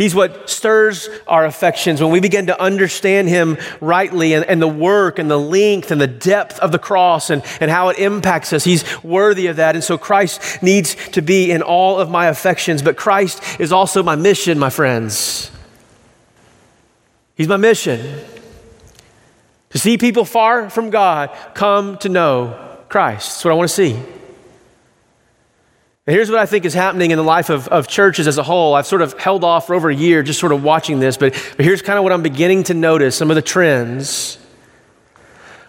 He's 0.00 0.14
what 0.14 0.48
stirs 0.48 1.10
our 1.28 1.44
affections 1.44 2.00
when 2.00 2.10
we 2.10 2.20
begin 2.20 2.46
to 2.46 2.58
understand 2.58 3.28
Him 3.28 3.58
rightly 3.82 4.32
and, 4.32 4.46
and, 4.46 4.62
the 4.62 4.66
work 4.66 5.18
and 5.18 5.30
the 5.30 5.38
length 5.38 5.90
and 5.90 6.00
the 6.00 6.06
depth 6.06 6.58
of 6.60 6.72
the 6.72 6.78
cross 6.78 7.28
and, 7.28 7.42
and 7.60 7.70
how 7.70 7.90
it 7.90 7.98
impacts 7.98 8.54
us. 8.54 8.64
He's 8.64 8.82
worthy 9.04 9.48
of 9.48 9.56
that. 9.56 9.74
And 9.74 9.84
so 9.84 9.98
Christ 9.98 10.62
needs 10.62 10.94
to 11.10 11.20
be 11.20 11.50
in 11.50 11.60
all 11.60 11.98
of 11.98 12.08
my 12.08 12.28
affections, 12.28 12.80
but 12.80 12.96
Christ 12.96 13.42
is 13.60 13.72
also 13.72 14.02
my 14.02 14.16
mission, 14.16 14.58
my 14.58 14.70
friends. 14.70 15.50
He's 17.34 17.48
my 17.48 17.58
mission 17.58 18.24
to 19.68 19.78
see 19.78 19.98
people 19.98 20.24
far 20.24 20.70
from 20.70 20.88
God 20.88 21.28
come 21.52 21.98
to 21.98 22.08
know 22.08 22.78
Christ. 22.88 23.28
That's 23.28 23.44
what 23.44 23.50
I 23.50 23.54
want 23.54 23.68
to 23.68 23.76
see. 23.76 24.02
And 26.10 26.16
here's 26.16 26.28
what 26.28 26.40
I 26.40 26.46
think 26.46 26.64
is 26.64 26.74
happening 26.74 27.12
in 27.12 27.18
the 27.18 27.22
life 27.22 27.50
of, 27.50 27.68
of 27.68 27.86
churches 27.86 28.26
as 28.26 28.36
a 28.36 28.42
whole. 28.42 28.74
I've 28.74 28.84
sort 28.88 29.00
of 29.00 29.16
held 29.16 29.44
off 29.44 29.68
for 29.68 29.76
over 29.76 29.90
a 29.90 29.94
year 29.94 30.24
just 30.24 30.40
sort 30.40 30.50
of 30.50 30.64
watching 30.64 30.98
this, 30.98 31.16
but, 31.16 31.34
but 31.56 31.64
here's 31.64 31.82
kind 31.82 31.98
of 31.98 32.02
what 32.02 32.12
I'm 32.12 32.24
beginning 32.24 32.64
to 32.64 32.74
notice 32.74 33.14
some 33.14 33.30
of 33.30 33.36
the 33.36 33.42
trends. 33.42 34.36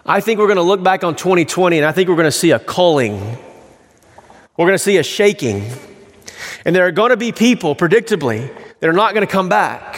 I 0.04 0.18
think 0.20 0.40
we're 0.40 0.48
going 0.48 0.56
to 0.56 0.62
look 0.62 0.82
back 0.82 1.04
on 1.04 1.14
2020 1.14 1.76
and 1.76 1.86
I 1.86 1.92
think 1.92 2.08
we're 2.08 2.16
going 2.16 2.26
to 2.26 2.32
see 2.32 2.50
a 2.50 2.58
culling. 2.58 3.20
We're 4.56 4.66
going 4.66 4.72
to 4.72 4.80
see 4.80 4.96
a 4.96 5.04
shaking. 5.04 5.64
And 6.64 6.74
there 6.74 6.88
are 6.88 6.90
going 6.90 7.10
to 7.10 7.16
be 7.16 7.30
people, 7.30 7.76
predictably, 7.76 8.52
that 8.80 8.90
are 8.90 8.92
not 8.92 9.14
going 9.14 9.24
to 9.24 9.32
come 9.32 9.48
back. 9.48 9.96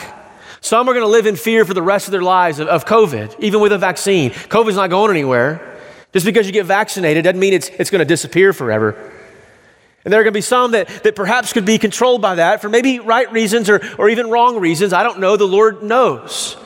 Some 0.60 0.86
are 0.90 0.92
going 0.92 1.06
to 1.06 1.10
live 1.10 1.24
in 1.24 1.36
fear 1.36 1.64
for 1.64 1.72
the 1.72 1.80
rest 1.80 2.06
of 2.06 2.12
their 2.12 2.20
lives 2.20 2.58
of, 2.58 2.68
of 2.68 2.84
COVID, 2.84 3.40
even 3.40 3.62
with 3.62 3.72
a 3.72 3.78
vaccine. 3.78 4.30
COVID's 4.30 4.76
not 4.76 4.90
going 4.90 5.10
anywhere. 5.10 5.80
Just 6.12 6.26
because 6.26 6.46
you 6.46 6.52
get 6.52 6.66
vaccinated 6.66 7.24
doesn't 7.24 7.40
mean 7.40 7.54
it's, 7.54 7.70
it's 7.70 7.88
going 7.88 8.00
to 8.00 8.04
disappear 8.04 8.52
forever. 8.52 9.12
And 10.04 10.12
there 10.12 10.20
are 10.20 10.22
going 10.22 10.32
to 10.32 10.38
be 10.38 10.42
some 10.42 10.72
that, 10.72 10.86
that 11.02 11.16
perhaps 11.16 11.52
could 11.52 11.64
be 11.64 11.78
controlled 11.78 12.20
by 12.20 12.34
that 12.34 12.60
for 12.60 12.68
maybe 12.68 12.98
right 12.98 13.30
reasons 13.32 13.70
or, 13.70 13.80
or 13.98 14.10
even 14.10 14.28
wrong 14.28 14.58
reasons. 14.60 14.92
I 14.92 15.02
don't 15.02 15.18
know. 15.18 15.36
The 15.36 15.46
Lord 15.46 15.82
knows. 15.82 16.56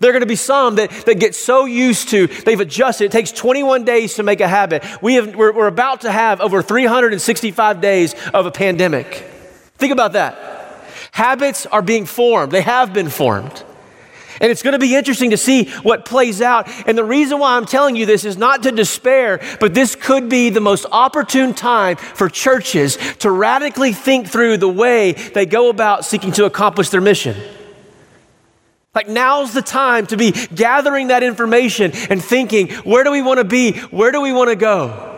There 0.00 0.10
are 0.10 0.12
going 0.12 0.20
to 0.22 0.26
be 0.26 0.36
some 0.36 0.76
that, 0.76 0.90
that 1.06 1.18
get 1.18 1.34
so 1.34 1.64
used 1.64 2.10
to, 2.10 2.26
they've 2.26 2.60
adjusted. 2.60 3.06
It 3.06 3.12
takes 3.12 3.32
21 3.32 3.84
days 3.84 4.14
to 4.14 4.22
make 4.22 4.40
a 4.40 4.48
habit. 4.48 4.84
We 5.02 5.14
have, 5.14 5.34
we're, 5.34 5.52
we're 5.52 5.66
about 5.66 6.02
to 6.02 6.12
have 6.12 6.40
over 6.40 6.62
365 6.62 7.80
days 7.80 8.14
of 8.32 8.46
a 8.46 8.50
pandemic. 8.50 9.06
Think 9.76 9.92
about 9.92 10.12
that. 10.12 10.36
Habits 11.12 11.66
are 11.66 11.82
being 11.82 12.06
formed, 12.06 12.52
they 12.52 12.62
have 12.62 12.92
been 12.92 13.10
formed. 13.10 13.64
And 14.40 14.50
it's 14.50 14.62
going 14.62 14.72
to 14.72 14.78
be 14.78 14.94
interesting 14.94 15.30
to 15.30 15.36
see 15.36 15.70
what 15.82 16.04
plays 16.04 16.40
out. 16.40 16.68
And 16.86 16.96
the 16.96 17.04
reason 17.04 17.38
why 17.38 17.56
I'm 17.56 17.66
telling 17.66 17.96
you 17.96 18.06
this 18.06 18.24
is 18.24 18.36
not 18.36 18.62
to 18.62 18.72
despair, 18.72 19.40
but 19.60 19.74
this 19.74 19.94
could 19.94 20.28
be 20.28 20.50
the 20.50 20.60
most 20.60 20.86
opportune 20.90 21.54
time 21.54 21.96
for 21.96 22.28
churches 22.28 22.96
to 23.18 23.30
radically 23.30 23.92
think 23.92 24.28
through 24.28 24.58
the 24.58 24.68
way 24.68 25.12
they 25.12 25.46
go 25.46 25.70
about 25.70 26.04
seeking 26.04 26.32
to 26.32 26.44
accomplish 26.44 26.90
their 26.90 27.00
mission. 27.00 27.36
Like 28.94 29.08
now's 29.08 29.52
the 29.52 29.62
time 29.62 30.06
to 30.06 30.16
be 30.16 30.32
gathering 30.32 31.08
that 31.08 31.22
information 31.22 31.92
and 32.10 32.22
thinking, 32.22 32.68
where 32.84 33.04
do 33.04 33.12
we 33.12 33.22
want 33.22 33.38
to 33.38 33.44
be? 33.44 33.72
Where 33.72 34.10
do 34.10 34.20
we 34.20 34.32
want 34.32 34.50
to 34.50 34.56
go? 34.56 35.17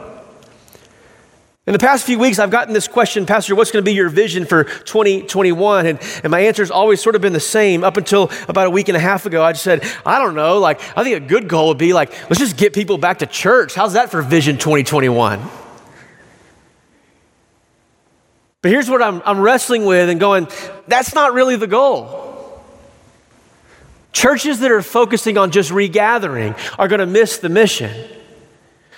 In 1.70 1.72
the 1.72 1.78
past 1.78 2.04
few 2.04 2.18
weeks, 2.18 2.40
I've 2.40 2.50
gotten 2.50 2.74
this 2.74 2.88
question, 2.88 3.26
Pastor, 3.26 3.54
what's 3.54 3.70
going 3.70 3.84
to 3.84 3.88
be 3.88 3.94
your 3.94 4.08
vision 4.08 4.44
for 4.44 4.64
2021? 4.64 5.86
And, 5.86 6.00
and 6.24 6.30
my 6.32 6.40
answer 6.40 6.62
has 6.62 6.70
always 6.72 7.00
sort 7.00 7.14
of 7.14 7.22
been 7.22 7.32
the 7.32 7.38
same 7.38 7.84
up 7.84 7.96
until 7.96 8.28
about 8.48 8.66
a 8.66 8.70
week 8.70 8.88
and 8.88 8.96
a 8.96 9.00
half 9.00 9.24
ago. 9.24 9.44
I 9.44 9.52
just 9.52 9.62
said, 9.62 9.84
I 10.04 10.18
don't 10.18 10.34
know. 10.34 10.58
Like, 10.58 10.80
I 10.98 11.04
think 11.04 11.16
a 11.16 11.20
good 11.24 11.46
goal 11.46 11.68
would 11.68 11.78
be 11.78 11.92
like, 11.92 12.10
let's 12.28 12.40
just 12.40 12.56
get 12.56 12.74
people 12.74 12.98
back 12.98 13.20
to 13.20 13.26
church. 13.26 13.76
How's 13.76 13.92
that 13.92 14.10
for 14.10 14.20
Vision 14.20 14.58
2021? 14.58 15.40
But 18.62 18.72
here's 18.72 18.90
what 18.90 19.00
I'm, 19.00 19.22
I'm 19.24 19.38
wrestling 19.38 19.84
with 19.84 20.08
and 20.08 20.18
going, 20.18 20.48
that's 20.88 21.14
not 21.14 21.34
really 21.34 21.54
the 21.54 21.68
goal. 21.68 22.60
Churches 24.12 24.58
that 24.58 24.72
are 24.72 24.82
focusing 24.82 25.38
on 25.38 25.52
just 25.52 25.70
regathering 25.70 26.56
are 26.80 26.88
going 26.88 26.98
to 26.98 27.06
miss 27.06 27.38
the 27.38 27.48
mission. 27.48 27.94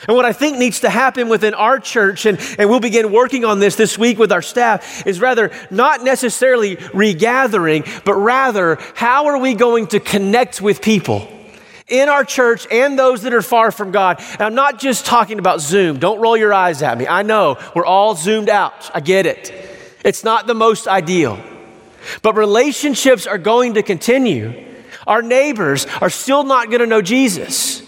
And 0.08 0.16
what 0.16 0.24
I 0.24 0.32
think 0.32 0.58
needs 0.58 0.80
to 0.80 0.90
happen 0.90 1.28
within 1.28 1.54
our 1.54 1.78
church, 1.78 2.26
and, 2.26 2.38
and 2.58 2.68
we'll 2.68 2.80
begin 2.80 3.12
working 3.12 3.44
on 3.44 3.60
this 3.60 3.76
this 3.76 3.96
week 3.96 4.18
with 4.18 4.32
our 4.32 4.42
staff, 4.42 5.06
is 5.06 5.20
rather 5.20 5.52
not 5.70 6.02
necessarily 6.02 6.76
regathering, 6.92 7.84
but 8.04 8.14
rather 8.14 8.78
how 8.94 9.26
are 9.26 9.38
we 9.38 9.54
going 9.54 9.86
to 9.88 10.00
connect 10.00 10.60
with 10.60 10.82
people 10.82 11.28
in 11.86 12.08
our 12.08 12.24
church 12.24 12.66
and 12.70 12.98
those 12.98 13.22
that 13.22 13.32
are 13.32 13.42
far 13.42 13.70
from 13.70 13.92
God? 13.92 14.20
And 14.32 14.42
I'm 14.42 14.54
not 14.54 14.80
just 14.80 15.06
talking 15.06 15.38
about 15.38 15.60
Zoom. 15.60 16.00
Don't 16.00 16.20
roll 16.20 16.36
your 16.36 16.52
eyes 16.52 16.82
at 16.82 16.98
me. 16.98 17.06
I 17.06 17.22
know 17.22 17.58
we're 17.74 17.86
all 17.86 18.16
zoomed 18.16 18.48
out. 18.48 18.90
I 18.94 19.00
get 19.00 19.26
it. 19.26 19.52
It's 20.04 20.24
not 20.24 20.48
the 20.48 20.54
most 20.54 20.88
ideal. 20.88 21.38
But 22.22 22.36
relationships 22.36 23.28
are 23.28 23.38
going 23.38 23.74
to 23.74 23.82
continue. 23.84 24.66
Our 25.06 25.22
neighbors 25.22 25.86
are 26.00 26.10
still 26.10 26.42
not 26.42 26.68
going 26.68 26.80
to 26.80 26.86
know 26.86 27.02
Jesus. 27.02 27.81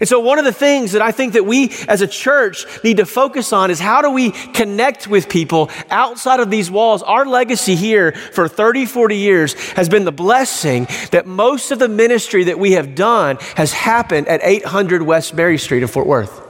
And 0.00 0.08
so, 0.08 0.18
one 0.18 0.40
of 0.40 0.44
the 0.44 0.52
things 0.52 0.92
that 0.92 1.02
I 1.02 1.12
think 1.12 1.34
that 1.34 1.46
we 1.46 1.72
as 1.86 2.00
a 2.00 2.08
church 2.08 2.66
need 2.82 2.96
to 2.96 3.06
focus 3.06 3.52
on 3.52 3.70
is 3.70 3.78
how 3.78 4.02
do 4.02 4.10
we 4.10 4.32
connect 4.32 5.06
with 5.06 5.28
people 5.28 5.70
outside 5.88 6.40
of 6.40 6.50
these 6.50 6.68
walls? 6.68 7.02
Our 7.02 7.24
legacy 7.24 7.76
here 7.76 8.12
for 8.12 8.48
30, 8.48 8.86
40 8.86 9.16
years 9.16 9.54
has 9.72 9.88
been 9.88 10.04
the 10.04 10.12
blessing 10.12 10.88
that 11.12 11.26
most 11.26 11.70
of 11.70 11.78
the 11.78 11.88
ministry 11.88 12.44
that 12.44 12.58
we 12.58 12.72
have 12.72 12.96
done 12.96 13.36
has 13.54 13.72
happened 13.72 14.26
at 14.26 14.40
800 14.42 15.02
West 15.02 15.36
Berry 15.36 15.58
Street 15.58 15.82
in 15.82 15.88
Fort 15.88 16.08
Worth. 16.08 16.43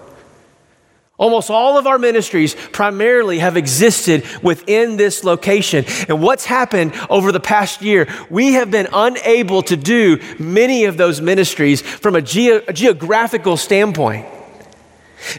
Almost 1.16 1.48
all 1.48 1.78
of 1.78 1.86
our 1.86 1.98
ministries 1.98 2.56
primarily 2.72 3.38
have 3.38 3.56
existed 3.56 4.24
within 4.42 4.96
this 4.96 5.22
location. 5.22 5.84
And 6.08 6.20
what's 6.20 6.44
happened 6.44 6.92
over 7.08 7.30
the 7.30 7.38
past 7.38 7.82
year, 7.82 8.08
we 8.30 8.54
have 8.54 8.70
been 8.70 8.88
unable 8.92 9.62
to 9.62 9.76
do 9.76 10.20
many 10.40 10.86
of 10.86 10.96
those 10.96 11.20
ministries 11.20 11.82
from 11.82 12.16
a, 12.16 12.22
ge- 12.22 12.62
a 12.66 12.72
geographical 12.72 13.56
standpoint. 13.56 14.26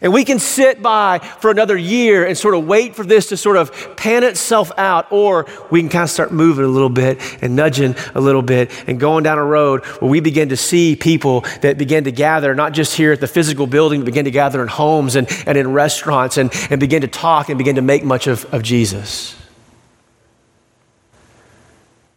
And 0.02 0.14
we 0.14 0.24
can 0.26 0.40
sit 0.40 0.82
by 0.82 1.20
for 1.40 1.52
another 1.52 1.78
year 1.78 2.26
and 2.26 2.38
sort 2.38 2.56
of 2.56 2.66
wait 2.66 2.96
for 2.96 3.04
this 3.04 3.28
to 3.28 3.38
sort 3.38 3.58
of 3.58 3.96
pan 3.96 4.24
itself 4.24 4.72
out, 4.78 5.12
or 5.12 5.46
we 5.72 5.82
can 5.82 5.90
kind 5.90 6.04
of 6.04 6.10
start 6.10 6.32
moving 6.32 6.66
a 6.66 6.70
little 6.70 6.90
bit 6.90 7.20
and 7.42 7.56
nudging 7.56 7.96
a 8.14 8.22
little 8.22 8.42
bit 8.42 8.72
and 8.88 9.00
going 9.00 9.24
down 9.24 9.38
a 9.38 9.44
road 9.44 9.84
where 9.86 10.10
we 10.10 10.20
begin 10.20 10.50
to 10.50 10.58
see 10.58 10.96
people 10.96 11.42
that 11.62 11.78
begin 11.78 12.04
to 12.06 12.12
gather, 12.12 12.56
not 12.56 12.74
just 12.74 12.96
here 12.96 13.12
at 13.12 13.20
the 13.20 13.28
physical 13.28 13.68
building, 13.68 14.02
but 14.02 14.06
begin 14.06 14.26
to 14.26 14.32
gather 14.32 14.62
in 14.62 14.68
homes 14.68 15.16
and, 15.16 15.28
and 15.46 15.58
in 15.58 15.72
restaurants 15.72 16.38
and, 16.38 16.52
and 16.70 16.80
begin 16.80 17.02
to 17.02 17.08
talk 17.08 17.50
and 17.50 17.58
begin 17.58 17.76
to 17.76 17.82
make 17.82 18.04
much 18.04 18.28
of, 18.28 18.46
of 18.54 18.64
Jesus. 18.64 19.36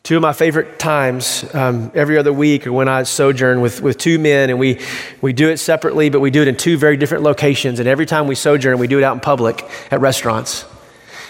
Two 0.09 0.17
of 0.17 0.23
my 0.23 0.33
favorite 0.33 0.79
times 0.79 1.45
um, 1.55 1.93
every 1.95 2.17
other 2.17 2.33
week 2.33 2.67
are 2.67 2.73
when 2.73 2.89
I 2.89 3.03
sojourn 3.03 3.61
with, 3.61 3.83
with 3.83 3.99
two 3.99 4.19
men, 4.19 4.49
and 4.49 4.59
we, 4.59 4.81
we 5.21 5.35
do 5.35 5.51
it 5.51 5.59
separately, 5.59 6.09
but 6.09 6.21
we 6.21 6.31
do 6.31 6.41
it 6.41 6.49
in 6.49 6.57
two 6.57 6.79
very 6.79 6.97
different 6.97 7.25
locations. 7.25 7.79
And 7.79 7.87
every 7.87 8.07
time 8.07 8.27
we 8.27 8.35
sojourn, 8.35 8.79
we 8.79 8.87
do 8.87 8.97
it 8.97 9.05
out 9.05 9.13
in 9.13 9.21
public 9.21 9.69
at 9.91 10.01
restaurants. 10.01 10.65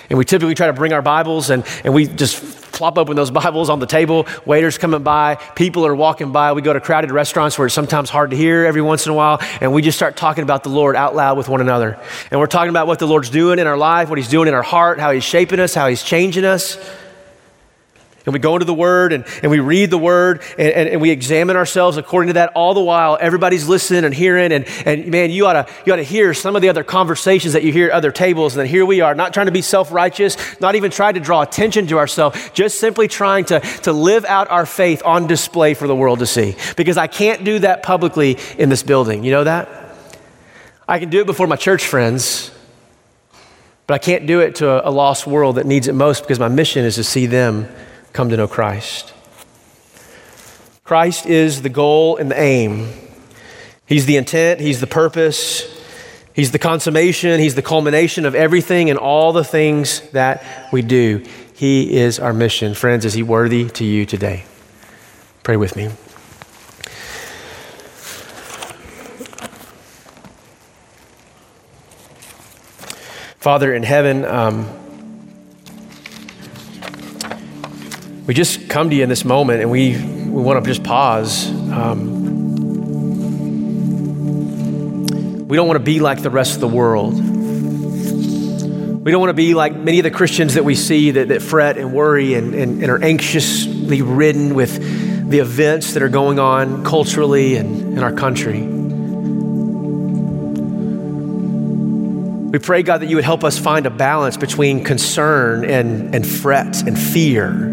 And 0.08 0.16
we 0.16 0.24
typically 0.24 0.54
try 0.54 0.68
to 0.68 0.72
bring 0.72 0.92
our 0.92 1.02
Bibles, 1.02 1.50
and, 1.50 1.64
and 1.82 1.92
we 1.92 2.06
just 2.06 2.36
flop 2.36 2.98
open 2.98 3.16
those 3.16 3.30
Bibles 3.42 3.68
on 3.68 3.80
the 3.80 3.86
table. 3.86 4.28
Waiters 4.46 4.78
coming 4.78 5.02
by, 5.02 5.34
people 5.56 5.84
are 5.84 5.96
walking 5.96 6.30
by. 6.30 6.52
We 6.52 6.62
go 6.62 6.72
to 6.72 6.80
crowded 6.80 7.10
restaurants 7.10 7.58
where 7.58 7.66
it's 7.66 7.74
sometimes 7.74 8.10
hard 8.10 8.30
to 8.30 8.36
hear 8.36 8.64
every 8.64 8.80
once 8.80 9.06
in 9.06 9.10
a 9.10 9.14
while, 9.16 9.40
and 9.60 9.72
we 9.72 9.82
just 9.82 9.98
start 9.98 10.16
talking 10.16 10.44
about 10.44 10.62
the 10.62 10.70
Lord 10.70 10.94
out 10.94 11.16
loud 11.16 11.36
with 11.36 11.48
one 11.48 11.60
another. 11.60 11.98
And 12.30 12.38
we're 12.38 12.46
talking 12.46 12.70
about 12.70 12.86
what 12.86 13.00
the 13.00 13.08
Lord's 13.08 13.30
doing 13.30 13.58
in 13.58 13.66
our 13.66 13.76
life, 13.76 14.08
what 14.08 14.18
He's 14.18 14.28
doing 14.28 14.46
in 14.46 14.54
our 14.54 14.62
heart, 14.62 15.00
how 15.00 15.10
He's 15.10 15.24
shaping 15.24 15.58
us, 15.58 15.74
how 15.74 15.88
He's 15.88 16.04
changing 16.04 16.44
us. 16.44 16.78
And 18.28 18.34
we 18.34 18.40
go 18.40 18.56
into 18.56 18.66
the 18.66 18.74
Word 18.74 19.14
and, 19.14 19.24
and 19.42 19.50
we 19.50 19.58
read 19.58 19.88
the 19.88 19.96
Word 19.96 20.42
and, 20.58 20.68
and, 20.68 20.88
and, 20.90 21.00
we 21.00 21.08
examine 21.08 21.56
ourselves 21.56 21.96
according 21.96 22.26
to 22.26 22.32
that 22.34 22.52
all 22.54 22.74
the 22.74 22.82
while. 22.82 23.16
Everybody's 23.18 23.66
listening 23.66 24.04
and 24.04 24.12
hearing. 24.12 24.52
And, 24.52 24.66
and 24.84 25.06
man, 25.06 25.30
you 25.30 25.46
ought, 25.46 25.54
to, 25.54 25.66
you 25.86 25.94
ought 25.94 25.96
to 25.96 26.02
hear 26.02 26.34
some 26.34 26.54
of 26.54 26.60
the 26.60 26.68
other 26.68 26.84
conversations 26.84 27.54
that 27.54 27.62
you 27.62 27.72
hear 27.72 27.86
at 27.86 27.92
other 27.92 28.12
tables. 28.12 28.54
And 28.54 28.60
then 28.60 28.66
here 28.66 28.84
we 28.84 29.00
are, 29.00 29.14
not 29.14 29.32
trying 29.32 29.46
to 29.46 29.52
be 29.52 29.62
self 29.62 29.90
righteous, 29.90 30.36
not 30.60 30.74
even 30.74 30.90
trying 30.90 31.14
to 31.14 31.20
draw 31.20 31.40
attention 31.40 31.86
to 31.86 31.96
ourselves, 31.96 32.50
just 32.52 32.78
simply 32.78 33.08
trying 33.08 33.46
to, 33.46 33.60
to 33.60 33.94
live 33.94 34.26
out 34.26 34.50
our 34.50 34.66
faith 34.66 35.00
on 35.06 35.26
display 35.26 35.72
for 35.72 35.86
the 35.86 35.96
world 35.96 36.18
to 36.18 36.26
see. 36.26 36.54
Because 36.76 36.98
I 36.98 37.06
can't 37.06 37.44
do 37.44 37.60
that 37.60 37.82
publicly 37.82 38.36
in 38.58 38.68
this 38.68 38.82
building. 38.82 39.24
You 39.24 39.30
know 39.30 39.44
that? 39.44 39.70
I 40.86 40.98
can 40.98 41.08
do 41.08 41.22
it 41.22 41.26
before 41.26 41.46
my 41.46 41.56
church 41.56 41.86
friends. 41.86 42.50
But 43.86 43.94
I 43.94 43.98
can't 43.98 44.26
do 44.26 44.40
it 44.40 44.56
to 44.56 44.68
a, 44.68 44.90
a 44.90 44.92
lost 44.92 45.26
world 45.26 45.56
that 45.56 45.64
needs 45.64 45.88
it 45.88 45.94
most 45.94 46.20
because 46.20 46.38
my 46.38 46.48
mission 46.48 46.84
is 46.84 46.96
to 46.96 47.04
see 47.04 47.24
them 47.24 47.66
come 48.12 48.28
to 48.30 48.36
know 48.36 48.48
Christ. 48.48 49.12
Christ 50.84 51.26
is 51.26 51.62
the 51.62 51.68
goal 51.68 52.16
and 52.16 52.30
the 52.30 52.40
aim. 52.40 52.88
He's 53.86 54.06
the 54.06 54.16
intent, 54.16 54.60
He's 54.60 54.80
the 54.80 54.86
purpose, 54.86 55.62
He's 56.34 56.52
the 56.52 56.58
consummation, 56.58 57.40
He's 57.40 57.54
the 57.54 57.62
culmination 57.62 58.24
of 58.24 58.34
everything 58.34 58.90
and 58.90 58.98
all 58.98 59.32
the 59.32 59.44
things 59.44 60.00
that 60.10 60.44
we 60.72 60.82
do. 60.82 61.24
He 61.54 61.96
is 61.96 62.18
our 62.18 62.32
mission. 62.32 62.74
Friends, 62.74 63.04
is 63.04 63.14
He 63.14 63.22
worthy 63.22 63.68
to 63.70 63.84
you 63.84 64.06
today? 64.06 64.44
Pray 65.42 65.56
with 65.56 65.76
me. 65.76 65.90
Father 73.38 73.72
in 73.72 73.82
heaven, 73.82 74.24
um, 74.24 74.68
we 78.28 78.34
just 78.34 78.68
come 78.68 78.90
to 78.90 78.96
you 78.96 79.02
in 79.02 79.08
this 79.08 79.24
moment 79.24 79.62
and 79.62 79.70
we, 79.70 79.96
we 79.96 80.42
want 80.42 80.62
to 80.62 80.70
just 80.70 80.84
pause. 80.84 81.48
Um, 81.48 82.18
we 85.48 85.56
don't 85.56 85.66
want 85.66 85.78
to 85.78 85.84
be 85.84 85.98
like 85.98 86.20
the 86.20 86.28
rest 86.28 86.56
of 86.56 86.60
the 86.60 86.68
world. 86.68 87.14
We 87.14 89.10
don't 89.10 89.20
want 89.22 89.30
to 89.30 89.34
be 89.34 89.54
like 89.54 89.74
many 89.74 89.98
of 89.98 90.02
the 90.02 90.10
Christians 90.10 90.52
that 90.54 90.64
we 90.66 90.74
see 90.74 91.12
that, 91.12 91.28
that 91.28 91.40
fret 91.40 91.78
and 91.78 91.94
worry 91.94 92.34
and, 92.34 92.54
and, 92.54 92.82
and 92.82 92.90
are 92.90 93.02
anxiously 93.02 94.02
ridden 94.02 94.54
with 94.54 94.76
the 95.30 95.38
events 95.38 95.94
that 95.94 96.02
are 96.02 96.10
going 96.10 96.38
on 96.38 96.84
culturally 96.84 97.56
and 97.56 97.96
in 97.96 98.02
our 98.02 98.12
country. 98.12 98.60
We 102.50 102.58
pray, 102.58 102.82
God, 102.82 102.98
that 103.00 103.08
you 103.08 103.16
would 103.16 103.24
help 103.24 103.42
us 103.42 103.56
find 103.58 103.86
a 103.86 103.90
balance 103.90 104.36
between 104.36 104.84
concern 104.84 105.64
and, 105.64 106.14
and 106.14 106.26
fret 106.26 106.82
and 106.82 106.98
fear 106.98 107.72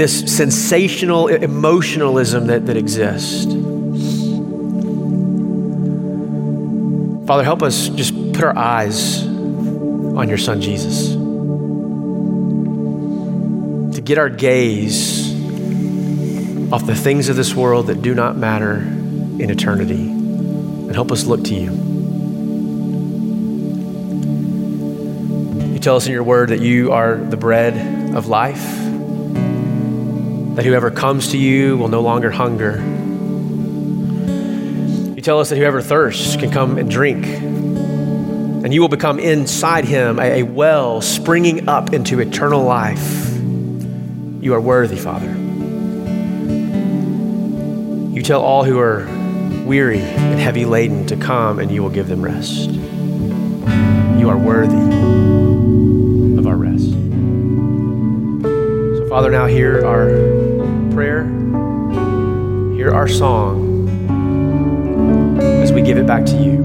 this 0.00 0.34
sensational 0.34 1.28
emotionalism 1.28 2.46
that, 2.46 2.64
that 2.64 2.78
exists. 2.78 3.44
Father, 7.26 7.44
help 7.44 7.62
us 7.62 7.90
just 7.90 8.14
put 8.32 8.42
our 8.42 8.56
eyes 8.56 9.26
on 9.26 10.30
your 10.30 10.38
Son 10.38 10.62
Jesus. 10.62 11.10
To 13.94 14.00
get 14.00 14.16
our 14.16 14.30
gaze 14.30 15.30
off 16.72 16.86
the 16.86 16.94
things 16.94 17.28
of 17.28 17.36
this 17.36 17.54
world 17.54 17.88
that 17.88 18.00
do 18.00 18.14
not 18.14 18.38
matter 18.38 18.76
in 18.76 19.50
eternity. 19.50 20.08
And 20.08 20.94
help 20.94 21.12
us 21.12 21.26
look 21.26 21.44
to 21.44 21.54
you. 21.54 21.91
Tell 25.82 25.96
us 25.96 26.06
in 26.06 26.12
your 26.12 26.22
word 26.22 26.50
that 26.50 26.60
you 26.60 26.92
are 26.92 27.16
the 27.16 27.36
bread 27.36 28.14
of 28.14 28.28
life, 28.28 28.62
that 30.54 30.64
whoever 30.64 30.92
comes 30.92 31.32
to 31.32 31.38
you 31.38 31.76
will 31.76 31.88
no 31.88 32.00
longer 32.00 32.30
hunger. 32.30 32.80
You 35.16 35.20
tell 35.20 35.40
us 35.40 35.48
that 35.48 35.56
whoever 35.56 35.82
thirsts 35.82 36.36
can 36.36 36.52
come 36.52 36.78
and 36.78 36.88
drink, 36.88 37.26
and 37.26 38.72
you 38.72 38.80
will 38.80 38.88
become 38.88 39.18
inside 39.18 39.84
him 39.84 40.20
a, 40.20 40.42
a 40.42 40.44
well 40.44 41.00
springing 41.00 41.68
up 41.68 41.92
into 41.92 42.20
eternal 42.20 42.62
life. 42.62 43.36
You 44.40 44.54
are 44.54 44.60
worthy, 44.60 44.96
Father. 44.96 45.30
You 48.14 48.22
tell 48.22 48.42
all 48.42 48.62
who 48.62 48.78
are 48.78 49.06
weary 49.66 50.00
and 50.00 50.38
heavy 50.38 50.64
laden 50.64 51.08
to 51.08 51.16
come, 51.16 51.58
and 51.58 51.72
you 51.72 51.82
will 51.82 51.90
give 51.90 52.06
them 52.06 52.22
rest. 52.22 52.70
You 52.70 54.28
are 54.28 54.38
worthy 54.38 55.01
Father, 59.12 59.30
now 59.30 59.44
hear 59.44 59.84
our 59.84 60.06
prayer, 60.94 61.24
hear 62.74 62.94
our 62.94 63.06
song 63.06 63.86
as 65.38 65.70
we 65.70 65.82
give 65.82 65.98
it 65.98 66.06
back 66.06 66.24
to 66.24 66.34
you. 66.34 66.62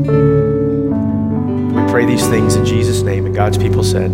We 1.75 1.91
pray 1.91 2.05
these 2.05 2.25
things 2.29 2.55
in 2.55 2.63
Jesus' 2.65 3.01
name, 3.01 3.25
and 3.25 3.35
God's 3.35 3.57
people 3.57 3.83
said, 3.83 4.11